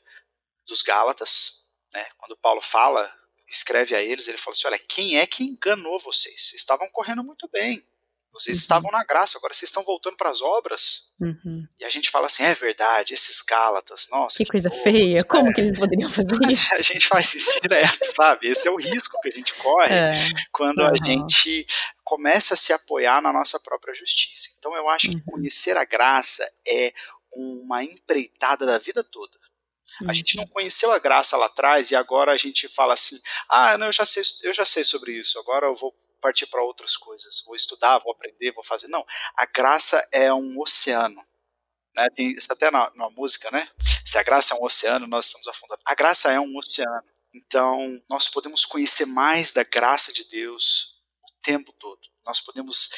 [0.67, 2.07] dos Gálatas, né?
[2.19, 3.11] Quando Paulo fala,
[3.49, 6.49] escreve a eles, ele fala assim: olha, quem é que enganou vocês?
[6.49, 7.83] Vocês estavam correndo muito bem.
[8.31, 8.63] Vocês uhum.
[8.63, 11.13] estavam na graça, agora vocês estão voltando para as obras.
[11.21, 11.67] Uhum.
[11.81, 14.37] E a gente fala assim: é verdade, esses Gálatas, nossa.
[14.37, 15.53] Que, que coisa feia, como é.
[15.53, 16.75] que eles poderiam fazer isso?
[16.75, 18.49] A gente faz isso direto, sabe?
[18.49, 20.11] Esse é o risco que a gente corre é.
[20.53, 20.93] quando uhum.
[20.93, 21.67] a gente
[22.05, 24.55] começa a se apoiar na nossa própria justiça.
[24.59, 25.23] Então eu acho que uhum.
[25.33, 26.93] conhecer a graça é
[27.33, 29.39] uma empreitada da vida toda.
[30.07, 30.51] A gente não uhum.
[30.51, 34.05] conheceu a graça lá atrás e agora a gente fala assim: ah, não, eu já
[34.05, 37.43] sei, eu já sei sobre isso, agora eu vou partir para outras coisas.
[37.47, 38.89] Vou estudar, vou aprender, vou fazer.
[38.89, 39.05] Não.
[39.37, 41.21] A graça é um oceano.
[41.97, 42.09] Né?
[42.15, 43.69] Tem isso até na, na música, né?
[44.05, 45.81] Se a graça é um oceano, nós estamos afundando.
[45.85, 47.09] A graça é um oceano.
[47.35, 52.01] Então, nós podemos conhecer mais da graça de Deus o tempo todo.
[52.25, 52.91] Nós podemos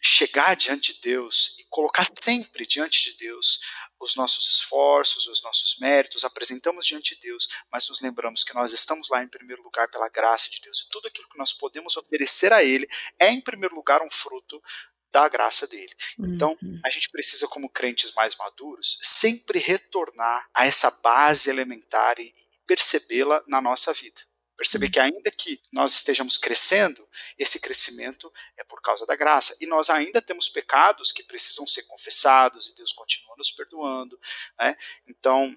[0.00, 3.60] chegar diante de Deus e colocar sempre diante de Deus
[4.00, 8.72] os nossos esforços, os nossos méritos, apresentamos diante de Deus, mas nos lembramos que nós
[8.72, 10.80] estamos lá em primeiro lugar pela graça de Deus.
[10.80, 12.88] E tudo aquilo que nós podemos oferecer a Ele
[13.18, 14.62] é, em primeiro lugar, um fruto
[15.10, 15.92] da graça dele.
[16.18, 16.80] Então, uhum.
[16.84, 22.32] a gente precisa, como crentes mais maduros, sempre retornar a essa base elementar e
[22.66, 24.20] percebê-la na nossa vida.
[24.58, 29.56] Perceber que ainda que nós estejamos crescendo, esse crescimento é por causa da graça.
[29.60, 34.18] E nós ainda temos pecados que precisam ser confessados e Deus continua nos perdoando.
[34.58, 34.76] Né?
[35.06, 35.56] Então,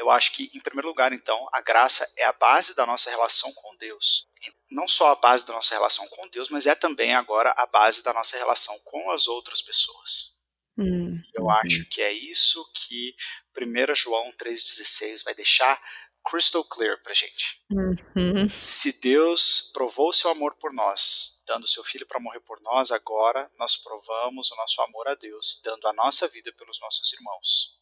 [0.00, 3.52] eu acho que, em primeiro lugar, então, a graça é a base da nossa relação
[3.52, 4.28] com Deus.
[4.44, 7.66] E não só a base da nossa relação com Deus, mas é também agora a
[7.66, 10.34] base da nossa relação com as outras pessoas.
[10.76, 13.14] Hum, eu acho que é isso que
[13.56, 15.80] 1 João 3,16 vai deixar
[16.24, 17.62] crystal clear pra gente.
[17.70, 18.48] Uhum.
[18.56, 23.50] Se Deus provou seu amor por nós, dando seu filho para morrer por nós, agora
[23.58, 27.80] nós provamos o nosso amor a Deus, dando a nossa vida pelos nossos irmãos.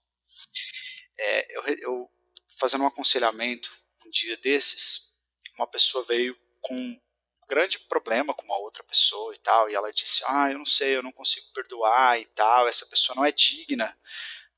[1.19, 2.11] É, eu, eu,
[2.59, 3.71] fazendo um aconselhamento
[4.05, 5.23] um dia desses,
[5.57, 7.01] uma pessoa veio com um
[7.49, 10.97] grande problema com uma outra pessoa e tal, e ela disse: Ah, eu não sei,
[10.97, 13.97] eu não consigo perdoar e tal, essa pessoa não é digna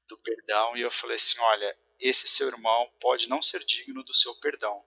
[0.07, 0.76] do perdão.
[0.76, 4.82] E eu falei assim: Olha, esse seu irmão pode não ser digno do seu perdão,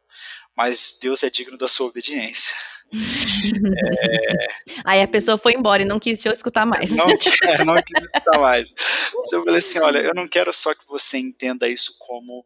[0.55, 2.55] mas Deus é digno da sua obediência.
[2.93, 4.47] é...
[4.85, 6.89] Aí a pessoa foi embora e não quis te escutar mais.
[6.91, 8.73] Não, não quis escutar mais.
[9.15, 12.45] Mas eu falei assim: olha, eu não quero só que você entenda isso como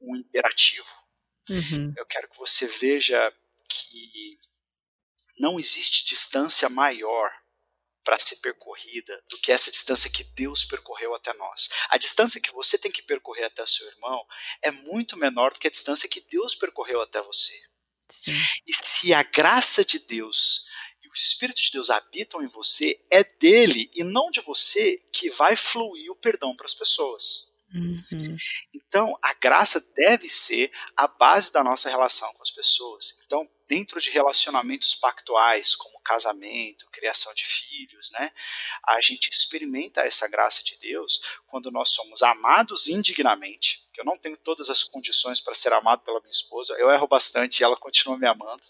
[0.00, 0.86] um, um imperativo.
[1.48, 1.92] Uhum.
[1.96, 3.32] Eu quero que você veja
[3.68, 4.38] que
[5.38, 7.30] não existe distância maior
[8.04, 11.68] para ser percorrida do que essa distância que Deus percorreu até nós.
[11.90, 14.26] A distância que você tem que percorrer até seu irmão
[14.62, 17.58] é muito menor do que a distância que Deus percorreu até você.
[18.08, 18.32] Sim.
[18.66, 20.66] E se a graça de Deus
[21.02, 25.30] e o Espírito de Deus habitam em você, é dele e não de você que
[25.30, 27.50] vai fluir o perdão para as pessoas.
[27.72, 28.36] Uhum.
[28.74, 33.22] Então, a graça deve ser a base da nossa relação com as pessoas.
[33.24, 38.32] Então, dentro de relacionamentos pactuais, como casamento, criação de filhos, né,
[38.86, 43.88] a gente experimenta essa graça de Deus quando nós somos amados indignamente.
[43.92, 47.06] Que eu não tenho todas as condições para ser amado pela minha esposa, eu erro
[47.06, 48.62] bastante e ela continua me amando.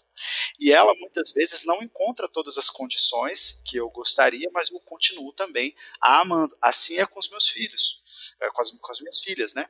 [0.59, 5.33] E ela muitas vezes não encontra todas as condições que eu gostaria, mas eu continuo
[5.33, 6.55] também a amando.
[6.61, 9.67] Assim é com os meus filhos, é com as, com as minhas filhas, né?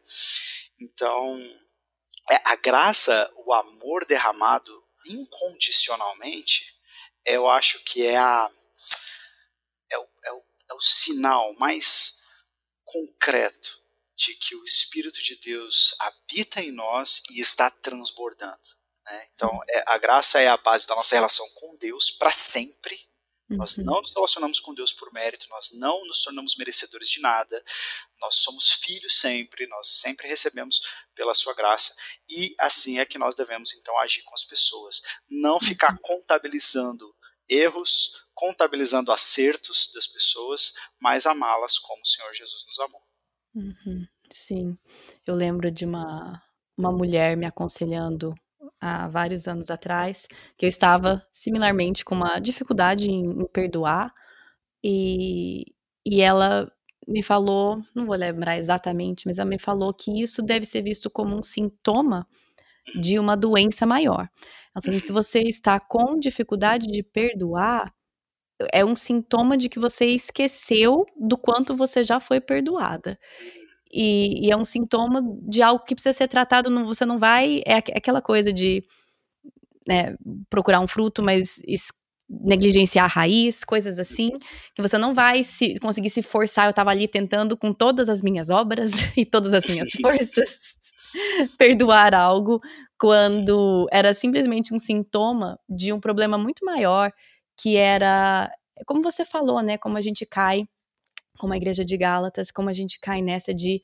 [0.78, 1.40] Então,
[2.46, 6.80] a graça, o amor derramado incondicionalmente,
[7.26, 8.50] eu acho que é a
[9.92, 12.22] é o, é o, é o sinal mais
[12.86, 13.82] concreto
[14.16, 18.70] de que o Espírito de Deus habita em nós e está transbordando.
[19.06, 19.28] Né?
[19.34, 23.00] Então, é, a graça é a base da nossa relação com Deus para sempre.
[23.58, 23.86] Nós uhum.
[23.86, 27.64] não nos relacionamos com Deus por mérito, nós não nos tornamos merecedores de nada,
[28.20, 30.82] nós somos filhos sempre, nós sempre recebemos
[31.16, 31.96] pela sua graça.
[32.30, 35.02] E assim é que nós devemos então agir com as pessoas.
[35.30, 36.00] Não ficar uhum.
[36.02, 37.14] contabilizando
[37.50, 43.02] erros, contabilizando acertos das pessoas, mas amá-las como o Senhor Jesus nos amou.
[43.54, 44.78] Uhum, sim,
[45.28, 46.42] eu lembro de uma,
[46.78, 48.34] uma mulher me aconselhando
[48.80, 54.14] há vários anos atrás, que eu estava similarmente com uma dificuldade em, em perdoar,
[54.84, 55.66] e,
[56.06, 56.72] e ela
[57.08, 61.10] me falou, não vou lembrar exatamente, mas ela me falou que isso deve ser visto
[61.10, 62.28] como um sintoma
[63.02, 64.30] de uma doença maior.
[64.74, 67.94] Ela falou: se você está com dificuldade de perdoar,
[68.72, 73.20] é um sintoma de que você esqueceu do quanto você já foi perdoada.
[73.94, 76.70] E, e é um sintoma de algo que precisa ser tratado.
[76.70, 77.62] Não, você não vai.
[77.66, 78.84] É aquela coisa de
[79.88, 80.16] né,
[80.50, 81.62] procurar um fruto, mas
[82.30, 84.32] negligenciar a raiz, coisas assim,
[84.74, 86.66] que você não vai se, conseguir se forçar.
[86.66, 90.56] Eu estava ali tentando com todas as minhas obras e todas as minhas forças
[91.58, 92.62] perdoar algo
[92.98, 97.12] quando era simplesmente um sintoma de um problema muito maior,
[97.58, 98.50] que era,
[98.86, 100.66] como você falou, né, como a gente cai,
[101.42, 103.82] como a igreja de Gálatas, como a gente cai nessa de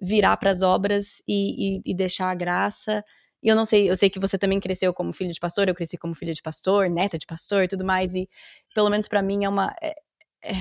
[0.00, 3.04] virar para as obras e, e, e deixar a graça
[3.46, 5.74] e eu não sei, eu sei que você também cresceu como filho de pastor, eu
[5.74, 8.28] cresci como filha de pastor, neta de pastor e tudo mais, e
[8.74, 9.94] pelo menos para mim é uma, é,
[10.42, 10.54] é,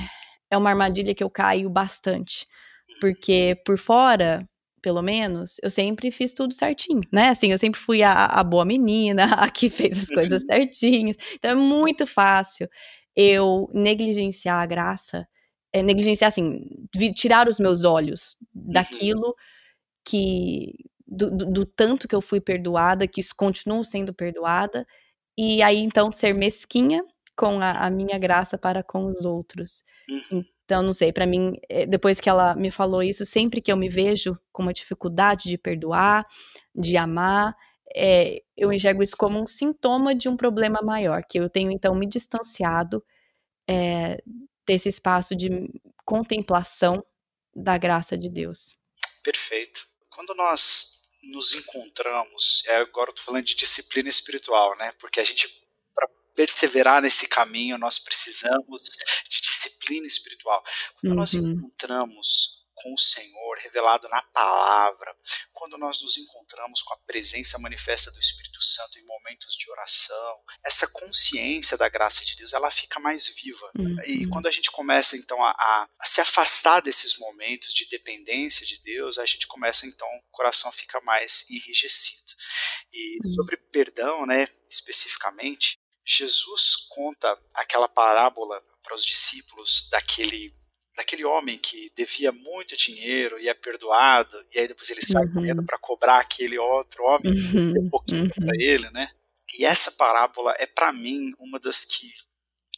[0.52, 2.48] é uma armadilha que eu caio bastante.
[3.02, 4.48] Porque por fora,
[4.84, 7.30] pelo menos, eu sempre fiz tudo certinho, né?
[7.30, 11.18] Assim, eu sempre fui a, a boa menina, a que fez as coisas certinhas.
[11.34, 12.70] Então é muito fácil
[13.16, 15.28] eu negligenciar a graça,
[15.76, 16.62] é, negligenciar, assim,
[17.14, 19.36] tirar os meus olhos daquilo
[20.06, 20.74] que
[21.06, 24.88] do, do, do, tanto que eu fui perdoada, que continuo sendo perdoada,
[25.38, 27.04] e aí então ser mesquinha
[27.36, 29.84] com a, a minha graça para com os outros.
[30.10, 30.46] Uhum.
[30.64, 33.76] Então, não sei, para mim, eh, depois que ela me falou isso, sempre que eu
[33.76, 36.26] me vejo com uma dificuldade de perdoar,
[36.74, 37.54] de amar,
[37.94, 41.94] é, eu enxergo isso como um sintoma de um problema maior, que eu tenho então
[41.94, 43.04] me distanciado
[43.68, 44.22] é,
[44.66, 45.50] desse espaço de
[46.04, 47.06] contemplação
[47.56, 48.76] da graça de Deus.
[49.24, 49.86] Perfeito.
[50.10, 54.92] Quando nós nos encontramos, é, agora estou falando de disciplina espiritual, né?
[55.00, 55.48] Porque a gente,
[55.94, 58.82] para perseverar nesse caminho, nós precisamos
[59.30, 60.64] de disciplina espiritual.
[61.00, 61.20] Quando uhum.
[61.20, 65.16] nós encontramos com o Senhor, revelado na palavra,
[65.54, 70.38] quando nós nos encontramos com a presença manifesta do Espírito Santo em momentos de oração,
[70.64, 73.72] essa consciência da graça de Deus, ela fica mais viva.
[73.78, 73.96] Uhum.
[74.06, 78.80] E quando a gente começa então a, a, se afastar desses momentos de dependência de
[78.82, 82.34] Deus, a gente começa então, o coração fica mais enrijecido.
[82.92, 83.34] E uhum.
[83.36, 90.54] sobre perdão, né, especificamente, Jesus conta aquela parábola para os discípulos daquele
[90.96, 95.34] daquele homem que devia muito dinheiro e é perdoado, e aí depois ele sai uhum.
[95.34, 97.86] correndo para cobrar aquele outro homem uhum.
[97.86, 98.30] um pouquinho uhum.
[98.30, 99.12] para ele, né?
[99.58, 102.14] E essa parábola é para mim uma das que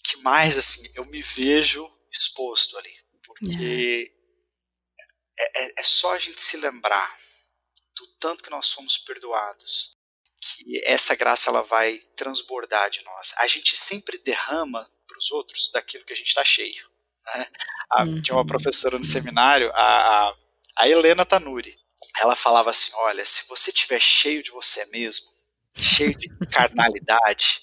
[0.04, 2.96] que mais assim eu me vejo exposto ali,
[3.26, 4.14] porque
[5.40, 7.18] é, é, é só a gente se lembrar
[7.96, 9.98] do tanto que nós fomos perdoados
[10.40, 13.34] que essa graça ela vai transbordar de nós.
[13.40, 16.90] A gente sempre derrama para os outros daquilo que a gente está cheio.
[17.36, 17.48] Né?
[17.92, 18.22] A, uhum.
[18.22, 20.34] Tinha uma professora no seminário, a,
[20.78, 21.76] a, Helena Tanuri.
[22.22, 25.26] Ela falava assim: olha, se você estiver cheio de você mesmo,
[25.76, 27.62] cheio de carnalidade,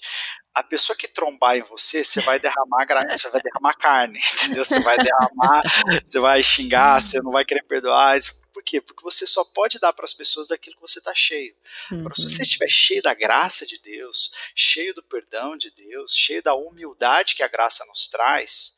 [0.55, 4.63] a pessoa que trombar em você, você vai derramar, você vai derramar carne, entendeu?
[4.63, 5.63] Você vai derramar,
[6.03, 8.17] você vai xingar, você não vai querer perdoar.
[8.53, 8.79] Por quê?
[8.79, 11.53] Porque você só pode dar para as pessoas daquilo que você está cheio.
[11.91, 11.99] Uhum.
[11.99, 16.41] Agora, se você estiver cheio da graça de Deus, cheio do perdão de Deus, cheio
[16.41, 18.74] da humildade que a graça nos traz,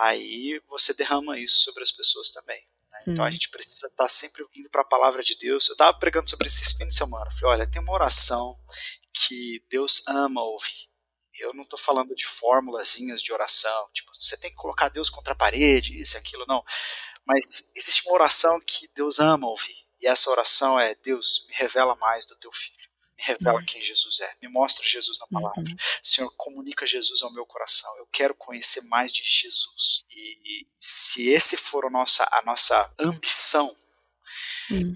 [0.00, 2.62] aí você derrama isso sobre as pessoas também.
[2.90, 3.04] Né?
[3.08, 3.32] Então a uhum.
[3.32, 5.68] gente precisa estar tá sempre indo para a palavra de Deus.
[5.68, 7.26] Eu estava pregando sobre isso esse fim de semana.
[7.26, 8.58] Eu falei, olha, tem uma oração
[9.12, 10.88] que Deus ama ouvir.
[11.38, 15.32] Eu não estou falando de formulazinhas de oração, tipo, você tem que colocar Deus contra
[15.32, 16.62] a parede, isso, aquilo, não.
[17.24, 19.76] Mas existe uma oração que Deus ama ouvir.
[20.00, 22.79] E essa oração é: Deus, me revela mais do teu filho
[23.20, 23.64] me revela uhum.
[23.66, 25.60] quem Jesus é, me mostra Jesus na palavra.
[25.60, 25.76] Uhum.
[26.02, 27.94] Senhor, comunica Jesus ao meu coração.
[27.98, 30.04] Eu quero conhecer mais de Jesus.
[30.10, 33.70] E, e se esse for a nossa, a nossa ambição,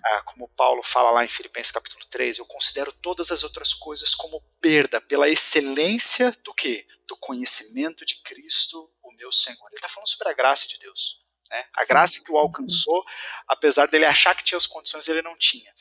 [0.05, 4.15] ah, como Paulo fala lá em Filipenses capítulo 3, eu considero todas as outras coisas
[4.15, 6.87] como perda pela excelência do que?
[7.09, 9.67] Do conhecimento de Cristo, o meu Senhor.
[9.69, 11.24] Ele está falando sobre a graça de Deus.
[11.51, 11.65] Né?
[11.75, 13.05] A graça que o alcançou,
[13.47, 15.73] apesar dele achar que tinha as condições, ele não tinha.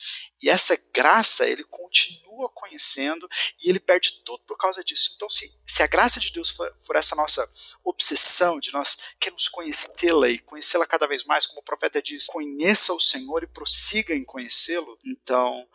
[0.42, 3.26] E essa graça ele continua conhecendo
[3.62, 5.14] e ele perde tudo por causa disso.
[5.16, 7.42] Então, se, se a graça de Deus for, for essa nossa
[7.82, 12.92] obsessão de nós queremos conhecê-la e conhecê-la cada vez mais, como o profeta diz, conheça
[12.92, 15.66] o Senhor e prossiga em conhecê-lo, então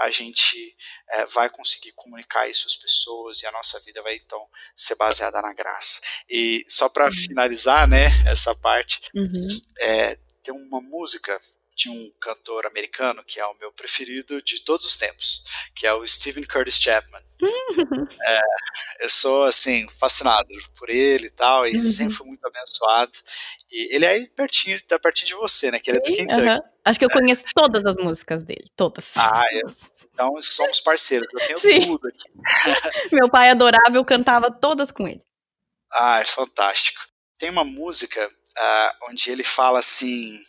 [0.00, 0.76] a gente
[1.12, 5.42] é, vai conseguir comunicar isso às pessoas e a nossa vida vai então ser baseada
[5.42, 6.00] na graça.
[6.28, 9.29] E só para finalizar, né, essa parte, uhum.
[9.80, 11.38] É, tem uma música
[11.80, 15.94] de um cantor americano que é o meu preferido de todos os tempos, que é
[15.94, 17.22] o Stephen Curtis Chapman.
[18.26, 18.40] é,
[19.00, 21.78] eu sou assim fascinado por ele e tal, e uhum.
[21.78, 23.12] sempre fui muito abençoado.
[23.70, 25.78] E ele é aí pertinho, tá pertinho de você, né?
[25.78, 26.40] Que ele é do Kentucky.
[26.40, 26.70] Uhum.
[26.84, 27.12] Acho que eu é.
[27.12, 29.16] conheço todas as músicas dele, todas.
[29.16, 29.74] Ah, eu,
[30.12, 31.28] então somos parceiros.
[31.32, 31.86] Eu tenho Sim.
[31.86, 32.30] tudo aqui.
[33.12, 35.22] Meu pai adorava, eu cantava todas com ele.
[35.92, 37.00] Ah, é fantástico.
[37.38, 38.28] Tem uma música
[38.58, 40.40] uh, onde ele fala assim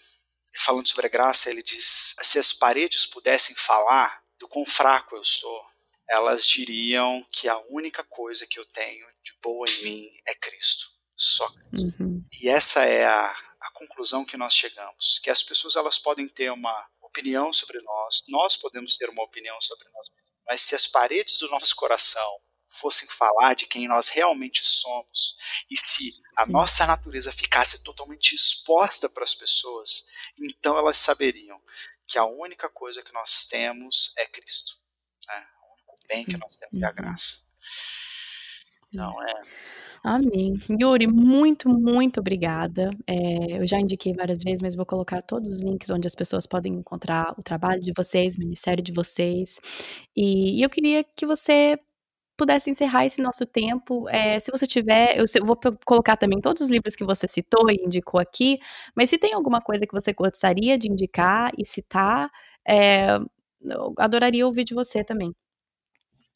[0.60, 5.24] falando sobre a graça, ele diz: se as paredes pudessem falar do quão fraco eu
[5.24, 5.66] sou,
[6.10, 10.86] elas diriam que a única coisa que eu tenho de boa em mim é Cristo,
[11.16, 11.94] só Cristo.
[12.00, 12.24] Uhum.
[12.42, 13.30] E essa é a,
[13.62, 18.24] a conclusão que nós chegamos, que as pessoas elas podem ter uma opinião sobre nós,
[18.30, 20.08] nós podemos ter uma opinião sobre nós,
[20.48, 22.42] mas se as paredes do nosso coração
[22.72, 25.38] fossem falar de quem nós realmente somos,
[25.70, 30.08] e se a nossa natureza ficasse totalmente exposta para as pessoas,
[30.40, 31.62] então elas saberiam
[32.08, 34.74] que a única coisa que nós temos é Cristo.
[35.28, 35.46] Né?
[35.62, 36.96] O único bem que nós temos é a uhum.
[36.96, 37.38] graça.
[38.90, 39.42] Então é.
[40.04, 40.60] Amém.
[40.68, 42.90] Yuri, muito, muito obrigada.
[43.06, 46.48] É, eu já indiquei várias vezes, mas vou colocar todos os links onde as pessoas
[46.48, 49.60] podem encontrar o trabalho de vocês, o ministério de vocês.
[50.16, 51.78] E, e eu queria que você
[52.38, 56.62] pudesse encerrar esse nosso tempo, é, se você tiver, eu, eu, vou colocar também todos
[56.62, 58.60] os livros que você citou e indicou aqui,
[58.96, 62.30] mas se tem alguma coisa que você gostaria de indicar e citar,
[62.68, 63.18] é,
[63.64, 65.34] eu adoraria ouvir de você também.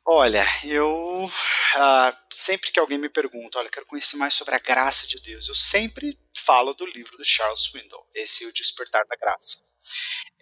[0.07, 5.07] Olha, eu uh, sempre que alguém me pergunta, olha, quero conhecer mais sobre a graça
[5.07, 9.59] de Deus, eu sempre falo do livro do Charles Swindoll, esse O Despertar da Graça.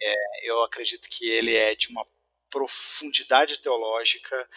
[0.02, 2.04] É, eu acredito que ele é de uma
[2.50, 4.48] profundidade teológica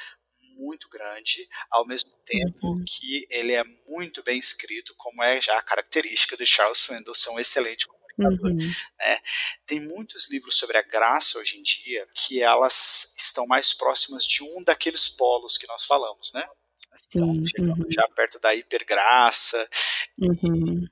[0.58, 2.84] muito grande, ao mesmo tempo uhum.
[2.86, 7.30] que ele é muito bem escrito, como é já a característica de Charles Swindoll ser
[7.30, 8.52] um excelente comunicador.
[8.52, 8.74] Uhum.
[9.00, 9.20] Né?
[9.66, 14.44] Tem muitos livros sobre a graça hoje em dia que elas estão mais próximas de
[14.44, 16.48] um daqueles polos que nós falamos, né?
[17.08, 17.86] Então, uhum.
[17.90, 19.70] já perto da hipergraça.
[20.18, 20.86] Uhum.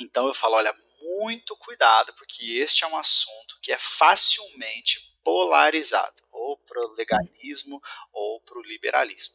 [0.00, 0.74] Então eu falo, olha,
[1.18, 7.82] muito cuidado, porque este é um assunto que é facilmente polarizado, ou para o legalismo
[8.12, 9.34] ou para o liberalismo.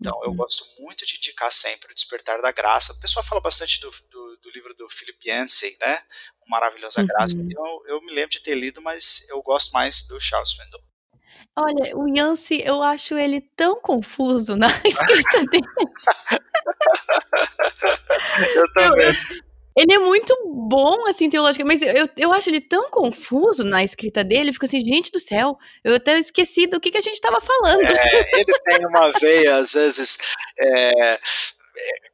[0.00, 0.36] Então, eu uhum.
[0.36, 2.92] gosto muito de indicar sempre o Despertar da Graça.
[2.92, 6.02] O pessoal fala bastante do, do, do livro do Philip Yancey, né?
[6.48, 7.06] Maravilhosa uhum.
[7.06, 7.36] Graça.
[7.38, 10.82] Eu, eu me lembro de ter lido, mas eu gosto mais do Charles Swindoll.
[11.56, 15.64] Olha, o Yancey, eu acho ele tão confuso na escrita dele.
[18.56, 19.06] eu também.
[19.06, 19.43] Eu,
[19.76, 24.22] ele é muito bom, assim, teologicamente, mas eu, eu acho ele tão confuso na escrita
[24.22, 27.40] dele, fico assim, gente do céu, eu até esqueci do que, que a gente estava
[27.40, 27.82] falando.
[27.84, 30.18] É, ele tem uma veia, às vezes,
[30.62, 31.18] é,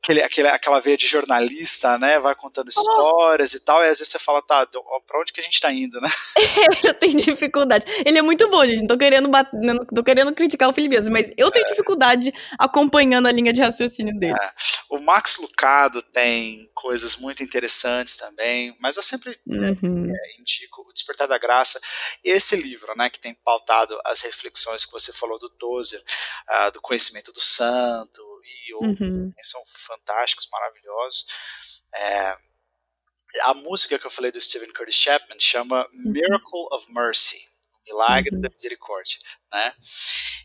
[0.02, 2.18] aquele, aquele, aquela veia de jornalista, né?
[2.18, 3.56] Vai contando histórias oh.
[3.56, 6.00] e tal, e às vezes você fala, tá, pra onde que a gente tá indo,
[6.00, 6.08] né?
[6.84, 7.84] Eu tenho dificuldade.
[8.04, 8.80] Ele é muito bom, gente.
[8.80, 11.68] Não tô querendo, bater, não tô querendo criticar o Felipe mas eu tenho é.
[11.68, 14.34] dificuldade acompanhando a linha de raciocínio dele.
[14.40, 14.52] É.
[14.90, 20.04] O Max Lucado tem coisas muito interessantes também, mas eu sempre uhum.
[20.04, 21.80] é, indico O Despertar da Graça.
[22.24, 26.00] Esse livro, né, que tem pautado as reflexões que você falou do Tozer,
[26.48, 28.29] uh, do conhecimento do santo,
[28.70, 29.32] e outros uhum.
[29.42, 31.26] são fantásticos, maravilhosos.
[31.94, 32.36] É,
[33.44, 36.12] a música que eu falei do Stephen Curtis Chapman chama uhum.
[36.12, 37.48] Miracle of Mercy,
[37.86, 38.40] Milagre uhum.
[38.40, 39.18] da Misericórdia,
[39.52, 39.74] né?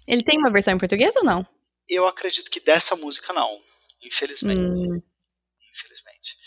[0.08, 1.46] Ele tem uma versão em português ou não?
[1.88, 3.60] Eu acredito que dessa música não,
[4.02, 4.60] infelizmente.
[4.60, 5.02] Hum.
[5.72, 6.38] Infelizmente.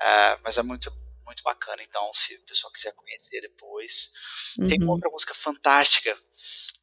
[0.00, 0.90] Uh, mas é muito
[1.24, 4.12] muito bacana, então se o pessoal quiser conhecer depois.
[4.58, 4.66] Uhum.
[4.66, 4.92] Tem uma uhum.
[4.92, 6.14] outra música fantástica,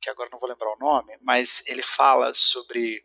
[0.01, 3.03] que agora não vou lembrar o nome, mas ele fala sobre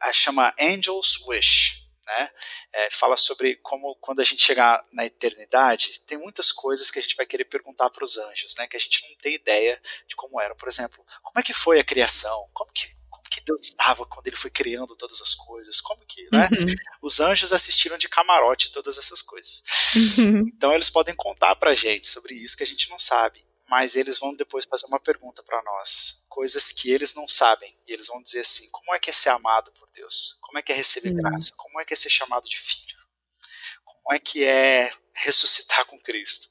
[0.00, 1.82] a, chama Angel's Wish.
[2.04, 2.30] Né?
[2.72, 7.02] É, fala sobre como quando a gente chegar na eternidade, tem muitas coisas que a
[7.02, 8.66] gente vai querer perguntar para os anjos, né?
[8.66, 10.54] Que a gente não tem ideia de como era.
[10.54, 12.48] Por exemplo, como é que foi a criação?
[12.52, 15.80] Como que como que Deus estava quando Ele foi criando todas as coisas?
[15.80, 16.48] Como que, né?
[16.58, 16.74] Uhum.
[17.00, 19.62] Os anjos assistiram de camarote todas essas coisas.
[20.18, 20.48] Uhum.
[20.48, 23.42] Então eles podem contar para a gente sobre isso que a gente não sabe
[23.72, 27.92] mas eles vão depois fazer uma pergunta para nós, coisas que eles não sabem, e
[27.94, 30.36] eles vão dizer assim: como é que é ser amado por Deus?
[30.42, 31.54] Como é que é receber graça?
[31.56, 32.98] Como é que é ser chamado de filho?
[33.82, 36.48] Como é que é ressuscitar com Cristo?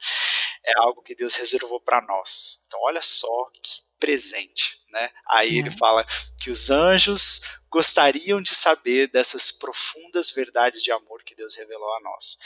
[0.65, 2.63] É algo que Deus reservou para nós.
[2.65, 3.27] Então, olha só
[3.61, 5.11] que presente, né?
[5.29, 6.03] Aí ele fala
[6.39, 12.01] que os anjos gostariam de saber dessas profundas verdades de amor que Deus revelou a
[12.01, 12.39] nós.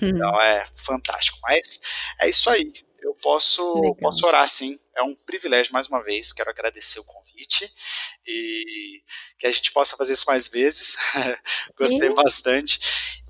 [0.00, 0.08] Hum.
[0.08, 1.38] Então é fantástico.
[1.42, 1.80] Mas
[2.22, 2.72] é isso aí
[3.04, 4.78] eu posso, posso orar sim.
[4.96, 6.32] É um privilégio, mais uma vez.
[6.32, 7.70] Quero agradecer o convite
[8.26, 9.02] e
[9.38, 10.96] que a gente possa fazer isso mais vezes.
[11.76, 12.14] Gostei sim.
[12.14, 12.80] bastante.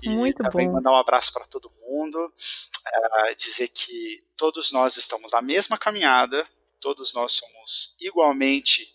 [0.01, 0.75] E Muito também bom.
[0.75, 2.17] mandar um abraço para todo mundo.
[2.25, 6.47] Uh, dizer que todos nós estamos na mesma caminhada,
[6.79, 8.93] todos nós somos igualmente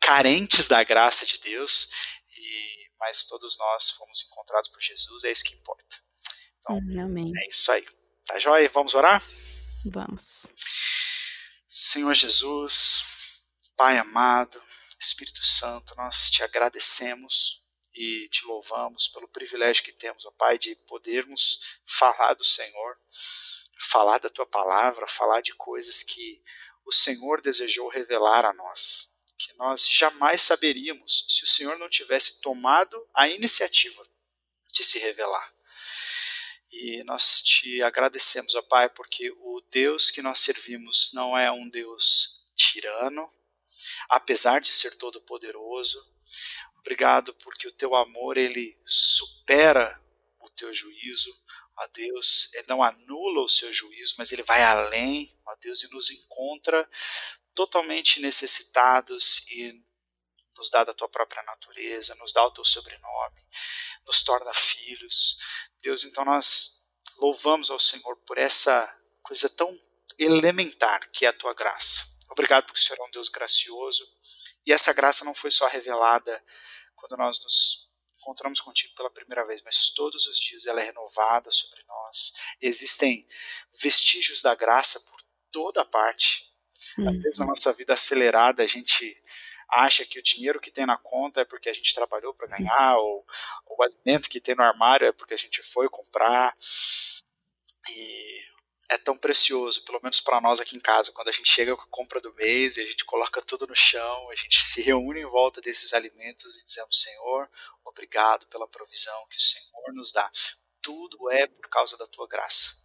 [0.00, 1.90] carentes da graça de Deus,
[2.36, 5.96] e, mas todos nós fomos encontrados por Jesus, é isso que importa.
[6.60, 7.30] Então, Amém.
[7.36, 7.84] é isso aí.
[8.24, 8.68] Tá joia?
[8.72, 9.20] Vamos orar?
[9.90, 10.46] Vamos.
[11.68, 14.62] Senhor Jesus, Pai amado,
[15.00, 20.74] Espírito Santo, nós te agradecemos e te louvamos pelo privilégio que temos, ó Pai, de
[20.86, 22.96] podermos falar do Senhor,
[23.78, 26.42] falar da tua palavra, falar de coisas que
[26.84, 32.40] o Senhor desejou revelar a nós, que nós jamais saberíamos se o Senhor não tivesse
[32.40, 34.04] tomado a iniciativa
[34.72, 35.51] de se revelar.
[36.72, 41.68] E nós te agradecemos, ó Pai, porque o Deus que nós servimos não é um
[41.68, 43.30] Deus tirano,
[44.08, 45.98] apesar de ser todo poderoso.
[46.78, 50.02] Obrigado porque o teu amor ele supera
[50.40, 51.30] o teu juízo.
[51.78, 55.92] Ó Deus, ele não anula o seu juízo, mas ele vai além, ó Deus, e
[55.92, 56.88] nos encontra
[57.54, 59.84] totalmente necessitados e
[60.62, 63.44] nos dá da tua própria natureza, nos dá o teu sobrenome,
[64.06, 65.38] nos torna filhos.
[65.82, 66.88] Deus, então nós
[67.18, 69.76] louvamos ao Senhor por essa coisa tão
[70.16, 72.16] elementar que é a tua graça.
[72.30, 74.06] Obrigado porque o Senhor é um Deus gracioso
[74.64, 76.40] e essa graça não foi só revelada
[76.94, 81.50] quando nós nos encontramos contigo pela primeira vez, mas todos os dias ela é renovada
[81.50, 82.34] sobre nós.
[82.60, 83.26] Existem
[83.74, 86.54] vestígios da graça por toda parte.
[86.98, 89.20] Às vezes na nossa vida acelerada a gente
[89.72, 92.96] acha que o dinheiro que tem na conta é porque a gente trabalhou para ganhar,
[92.98, 93.26] ou
[93.66, 96.54] o alimento que tem no armário é porque a gente foi comprar.
[97.90, 98.42] E
[98.90, 101.82] é tão precioso, pelo menos para nós aqui em casa, quando a gente chega com
[101.82, 105.20] a compra do mês e a gente coloca tudo no chão, a gente se reúne
[105.20, 107.48] em volta desses alimentos e dizemos: Senhor,
[107.84, 110.30] obrigado pela provisão que o Senhor nos dá.
[110.82, 112.82] Tudo é por causa da tua graça.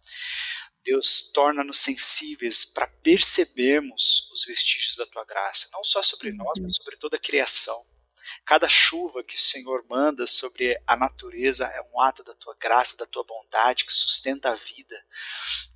[0.88, 6.76] Deus torna-nos sensíveis para percebermos os vestígios da tua graça, não só sobre nós, mas
[6.80, 7.78] sobre toda a criação.
[8.46, 12.96] Cada chuva que o Senhor manda sobre a natureza é um ato da tua graça,
[12.96, 14.96] da tua bondade que sustenta a vida.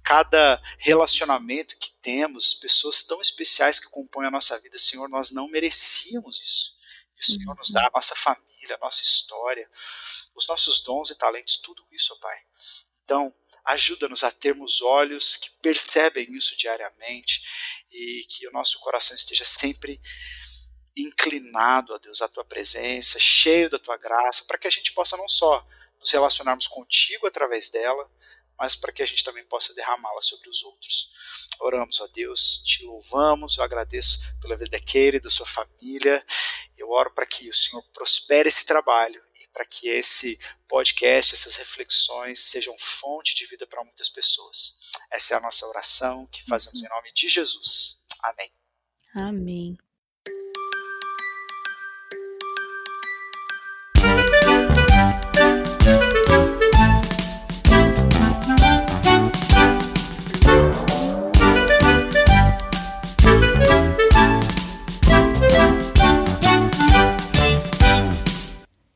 [0.02, 5.46] Cada relacionamento que temos, pessoas tão especiais que compõem a nossa vida, Senhor, nós não
[5.46, 6.78] merecíamos isso.
[7.18, 9.68] E o Senhor nos dá a nossa família, a nossa história,
[10.34, 12.38] os nossos dons e talentos, tudo isso, ó Pai.
[13.12, 13.30] Então,
[13.66, 17.42] ajuda-nos a termos olhos que percebem isso diariamente
[17.92, 20.00] e que o nosso coração esteja sempre
[20.96, 25.14] inclinado a Deus, à tua presença, cheio da tua graça, para que a gente possa
[25.18, 25.62] não só
[26.00, 28.10] nos relacionarmos contigo através dela,
[28.58, 31.12] mas para que a gente também possa derramá-la sobre os outros.
[31.60, 36.24] Oramos a Deus, te louvamos, eu agradeço pela vida da da sua família.
[36.78, 40.38] Eu oro para que o Senhor prospere esse trabalho e para que esse
[40.72, 44.78] podcast, essas reflexões sejam fonte de vida para muitas pessoas.
[45.10, 48.06] Essa é a nossa oração que fazemos em nome de Jesus.
[48.24, 48.50] Amém.
[49.14, 49.78] Amém.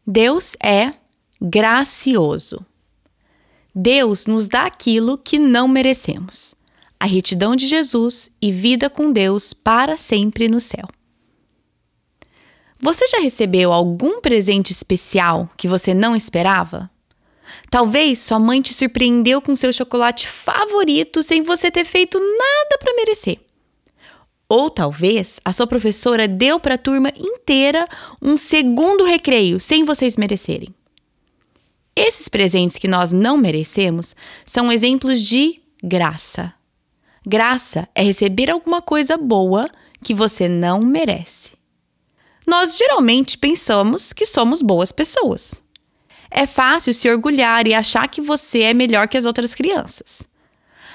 [0.06, 1.05] Deus é
[1.40, 2.64] gracioso.
[3.74, 6.54] Deus nos dá aquilo que não merecemos:
[6.98, 10.88] a retidão de Jesus e vida com Deus para sempre no céu.
[12.78, 16.90] Você já recebeu algum presente especial que você não esperava?
[17.70, 22.94] Talvez sua mãe te surpreendeu com seu chocolate favorito sem você ter feito nada para
[22.94, 23.38] merecer.
[24.48, 27.86] Ou talvez a sua professora deu para a turma inteira
[28.22, 30.75] um segundo recreio sem vocês merecerem.
[31.96, 36.52] Esses presentes que nós não merecemos são exemplos de graça.
[37.26, 39.66] Graça é receber alguma coisa boa
[40.04, 41.52] que você não merece.
[42.46, 45.62] Nós geralmente pensamos que somos boas pessoas.
[46.30, 50.22] É fácil se orgulhar e achar que você é melhor que as outras crianças.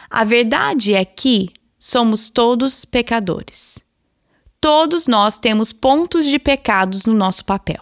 [0.10, 1.50] A verdade é que
[1.80, 3.80] somos todos pecadores.
[4.62, 7.82] Todos nós temos pontos de pecados no nosso papel.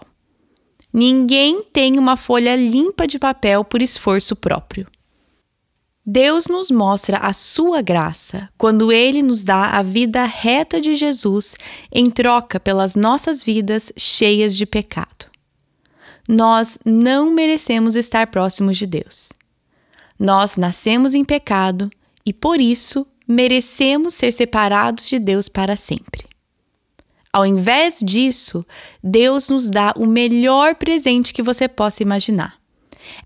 [0.92, 4.86] Ninguém tem uma folha limpa de papel por esforço próprio.
[6.04, 11.54] Deus nos mostra a sua graça quando ele nos dá a vida reta de Jesus
[11.92, 15.26] em troca pelas nossas vidas cheias de pecado.
[16.28, 19.30] Nós não merecemos estar próximos de Deus.
[20.18, 21.90] Nós nascemos em pecado
[22.24, 26.29] e por isso merecemos ser separados de Deus para sempre.
[27.32, 28.66] Ao invés disso,
[29.02, 32.58] Deus nos dá o melhor presente que você possa imaginar.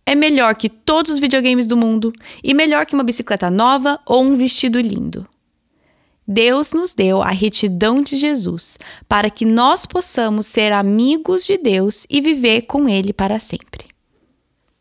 [0.05, 4.23] É melhor que todos os videogames do mundo e melhor que uma bicicleta nova ou
[4.23, 5.27] um vestido lindo.
[6.27, 8.79] Deus nos deu a retidão de Jesus
[9.09, 13.87] para que nós possamos ser amigos de Deus e viver com Ele para sempre.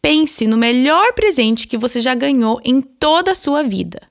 [0.01, 4.01] Pense no melhor presente que você já ganhou em toda a sua vida.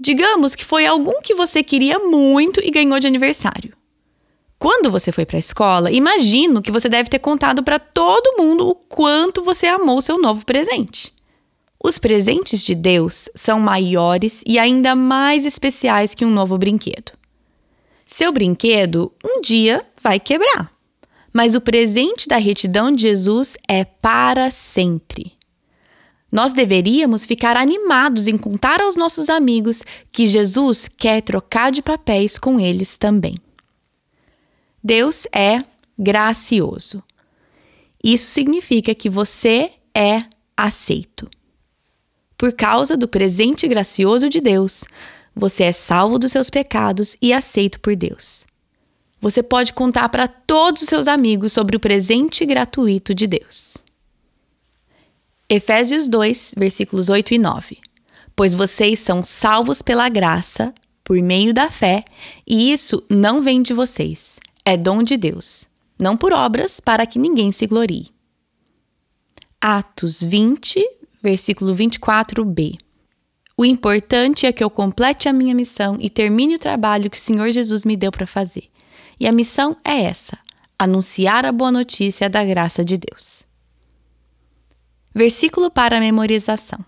[0.00, 3.74] Digamos que foi algum que você queria muito e ganhou de aniversário.
[4.58, 8.68] Quando você foi para a escola, imagino que você deve ter contado para todo mundo
[8.68, 11.12] o quanto você amou seu novo presente.
[11.82, 17.12] Os presentes de Deus são maiores e ainda mais especiais que um novo brinquedo.
[18.06, 20.72] Seu brinquedo um dia vai quebrar,
[21.30, 25.34] mas o presente da retidão de Jesus é para sempre.
[26.32, 32.38] Nós deveríamos ficar animados em contar aos nossos amigos que Jesus quer trocar de papéis
[32.38, 33.36] com eles também.
[34.84, 35.64] Deus é
[35.98, 37.02] gracioso.
[38.02, 40.24] Isso significa que você é
[40.54, 41.26] aceito.
[42.36, 44.84] Por causa do presente gracioso de Deus,
[45.34, 48.44] você é salvo dos seus pecados e aceito por Deus.
[49.22, 53.78] Você pode contar para todos os seus amigos sobre o presente gratuito de Deus.
[55.48, 57.78] Efésios 2, versículos 8 e 9.
[58.36, 62.04] Pois vocês são salvos pela graça, por meio da fé,
[62.46, 64.33] e isso não vem de vocês,
[64.64, 68.08] é dom de Deus, não por obras, para que ninguém se glorie.
[69.60, 70.82] Atos 20,
[71.22, 72.78] versículo 24b.
[73.56, 77.20] O importante é que eu complete a minha missão e termine o trabalho que o
[77.20, 78.64] Senhor Jesus me deu para fazer.
[79.18, 80.36] E a missão é essa:
[80.78, 83.44] anunciar a boa notícia da graça de Deus.
[85.14, 86.84] Versículo para memorização.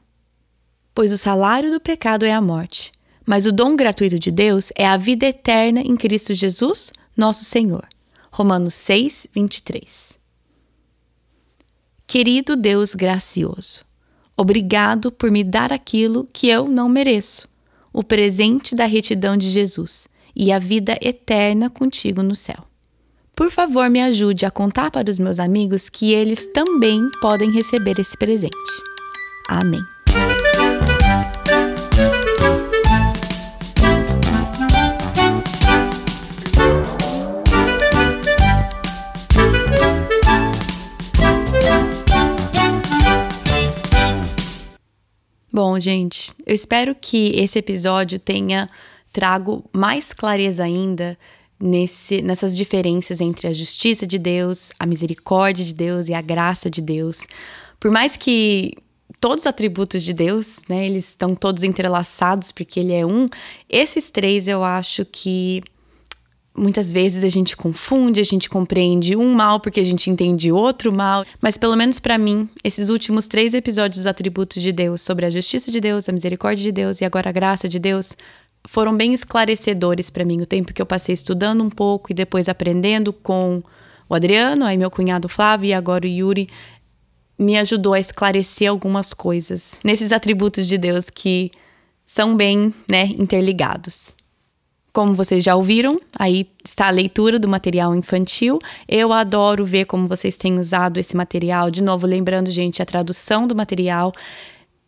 [0.92, 2.90] Pois o salário do pecado é a morte,
[3.24, 7.86] mas o dom gratuito de Deus é a vida eterna em Cristo Jesus, nosso Senhor.
[8.30, 10.18] Romanos 6, 23.
[12.06, 13.84] Querido Deus gracioso,
[14.36, 17.48] obrigado por me dar aquilo que eu não mereço,
[17.92, 22.64] o presente da retidão de Jesus e a vida eterna contigo no céu.
[23.34, 27.98] por favor me ajude a contar para os meus amigos que eles também podem receber
[27.98, 28.56] esse presente.
[29.48, 29.95] Amém.
[45.78, 48.68] Gente, eu espero que esse episódio tenha
[49.12, 51.18] trago mais clareza ainda
[51.58, 56.70] nesse, nessas diferenças entre a justiça de Deus, a misericórdia de Deus e a graça
[56.70, 57.26] de Deus.
[57.80, 58.74] Por mais que
[59.20, 63.26] todos os atributos de Deus, né, eles estão todos entrelaçados porque ele é um,
[63.68, 65.62] esses três eu acho que
[66.56, 70.92] Muitas vezes a gente confunde, a gente compreende um mal porque a gente entende outro
[70.92, 75.26] mal, mas pelo menos para mim, esses últimos três episódios dos atributos de Deus, sobre
[75.26, 78.16] a justiça de Deus, a misericórdia de Deus e agora a graça de Deus,
[78.66, 80.40] foram bem esclarecedores para mim.
[80.40, 83.62] O tempo que eu passei estudando um pouco e depois aprendendo com
[84.08, 86.48] o Adriano, aí meu cunhado Flávio e agora o Yuri,
[87.38, 91.50] me ajudou a esclarecer algumas coisas nesses atributos de Deus que
[92.06, 94.15] são bem né, interligados.
[94.96, 98.58] Como vocês já ouviram, aí está a leitura do material infantil.
[98.88, 101.70] Eu adoro ver como vocês têm usado esse material.
[101.70, 104.10] De novo, lembrando, gente, a tradução do material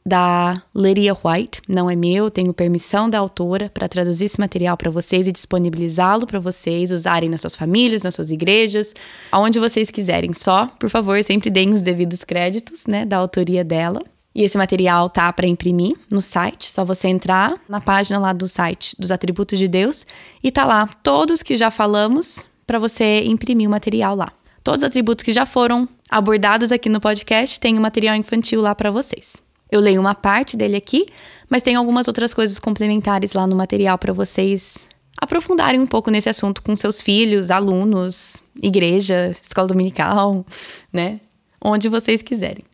[0.06, 4.90] da Lydia White, não é meu, tenho permissão da autora para traduzir esse material para
[4.90, 8.94] vocês e disponibilizá-lo para vocês usarem nas suas famílias, nas suas igrejas,
[9.30, 10.32] aonde vocês quiserem.
[10.32, 14.00] Só, por favor, sempre deem os devidos créditos, né, da autoria dela.
[14.34, 18.46] E esse material tá para imprimir no site, só você entrar na página lá do
[18.46, 20.06] site dos atributos de Deus
[20.42, 24.28] e tá lá todos que já falamos para você imprimir o material lá.
[24.62, 28.60] Todos os atributos que já foram abordados aqui no podcast tem o um material infantil
[28.60, 29.36] lá para vocês.
[29.70, 31.06] Eu leio uma parte dele aqui,
[31.48, 34.86] mas tem algumas outras coisas complementares lá no material para vocês
[35.20, 40.46] aprofundarem um pouco nesse assunto com seus filhos, alunos, igreja, escola dominical,
[40.92, 41.20] né?
[41.62, 42.64] Onde vocês quiserem.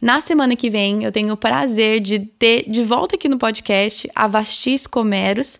[0.00, 4.08] Na semana que vem, eu tenho o prazer de ter de volta aqui no podcast
[4.14, 5.58] a Vastis Comeros.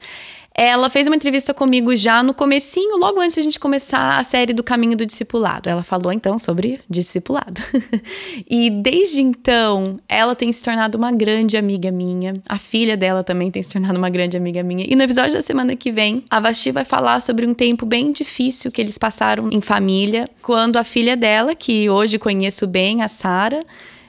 [0.55, 4.25] Ela fez uma entrevista comigo já no comecinho, logo antes de a gente começar a
[4.25, 5.69] série do Caminho do Discipulado.
[5.69, 7.63] Ela falou então sobre discipulado.
[8.49, 12.35] e desde então, ela tem se tornado uma grande amiga minha.
[12.49, 14.85] A filha dela também tem se tornado uma grande amiga minha.
[14.89, 18.11] E no episódio da semana que vem, a Vasti vai falar sobre um tempo bem
[18.11, 23.07] difícil que eles passaram em família, quando a filha dela, que hoje conheço bem, a
[23.07, 23.65] Sara,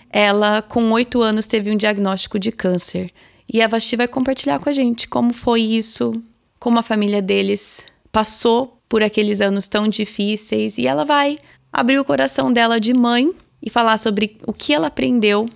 [0.10, 3.12] ela, com oito anos, teve um diagnóstico de câncer.
[3.51, 6.14] E a Vasti vai compartilhar com a gente como foi isso,
[6.60, 10.78] como a família deles passou por aqueles anos tão difíceis.
[10.78, 11.38] E ela vai
[11.72, 13.32] abrir o coração dela de mãe
[13.62, 15.47] e falar sobre o que ela aprendeu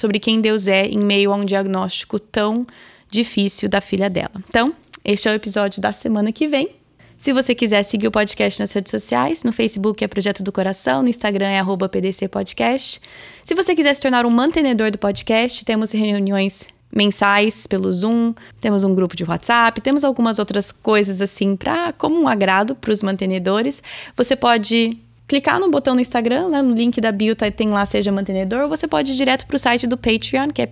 [0.00, 2.66] sobre quem Deus é em meio a um diagnóstico tão
[3.10, 4.32] difícil da filha dela.
[4.48, 4.72] Então,
[5.04, 6.79] este é o episódio da semana que vem.
[7.20, 11.02] Se você quiser seguir o podcast nas redes sociais, no Facebook é Projeto do Coração,
[11.02, 12.98] no Instagram é arroba PDC Podcast.
[13.44, 18.84] Se você quiser se tornar um mantenedor do podcast, temos reuniões mensais pelo Zoom, temos
[18.84, 23.02] um grupo de WhatsApp, temos algumas outras coisas assim para como um agrado para os
[23.02, 23.82] mantenedores.
[24.16, 24.96] Você pode
[25.28, 28.62] clicar no botão no Instagram, né, no link da bio tá, tem lá seja mantenedor,
[28.62, 30.68] ou você pode ir direto para o site do Patreon, que é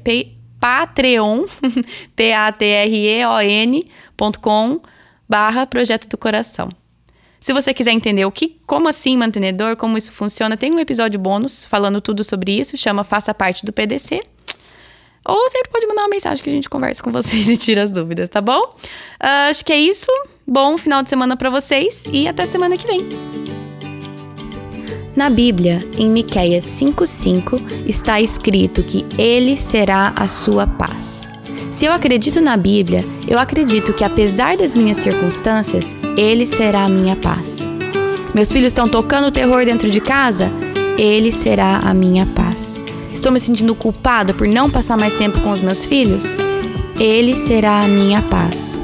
[0.59, 1.45] Patreon,
[5.29, 6.71] Barra Projeto do Coração.
[7.41, 11.19] Se você quiser entender o que, como assim mantenedor, como isso funciona, tem um episódio
[11.21, 14.21] bônus falando tudo sobre isso, chama Faça Parte do PDC.
[15.25, 17.93] Ou sempre pode mandar uma mensagem que a gente conversa com vocês e tira as
[17.93, 18.61] dúvidas, tá bom?
[18.61, 20.11] Uh, acho que é isso.
[20.47, 23.07] Bom final de semana para vocês e até semana que vem.
[25.15, 31.29] Na Bíblia, em Miqueias 5:5, está escrito que ele será a sua paz.
[31.71, 36.89] Se eu acredito na Bíblia, eu acredito que apesar das minhas circunstâncias, Ele será a
[36.89, 37.67] minha paz.
[38.35, 40.51] Meus filhos estão tocando terror dentro de casa?
[40.97, 42.81] Ele será a minha paz.
[43.13, 46.37] Estou me sentindo culpada por não passar mais tempo com os meus filhos?
[46.99, 48.81] Ele será a minha paz.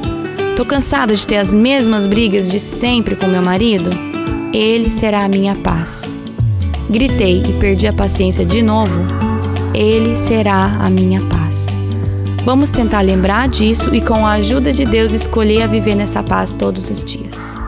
[0.56, 3.90] Tô cansada de ter as mesmas brigas de sempre com meu marido?
[4.52, 6.14] Ele será a minha paz.
[6.88, 8.94] Gritei e perdi a paciência de novo?
[9.74, 11.83] Ele será a minha paz.
[12.44, 16.52] Vamos tentar lembrar disso e, com a ajuda de Deus, escolher a viver nessa paz
[16.52, 17.63] todos os dias.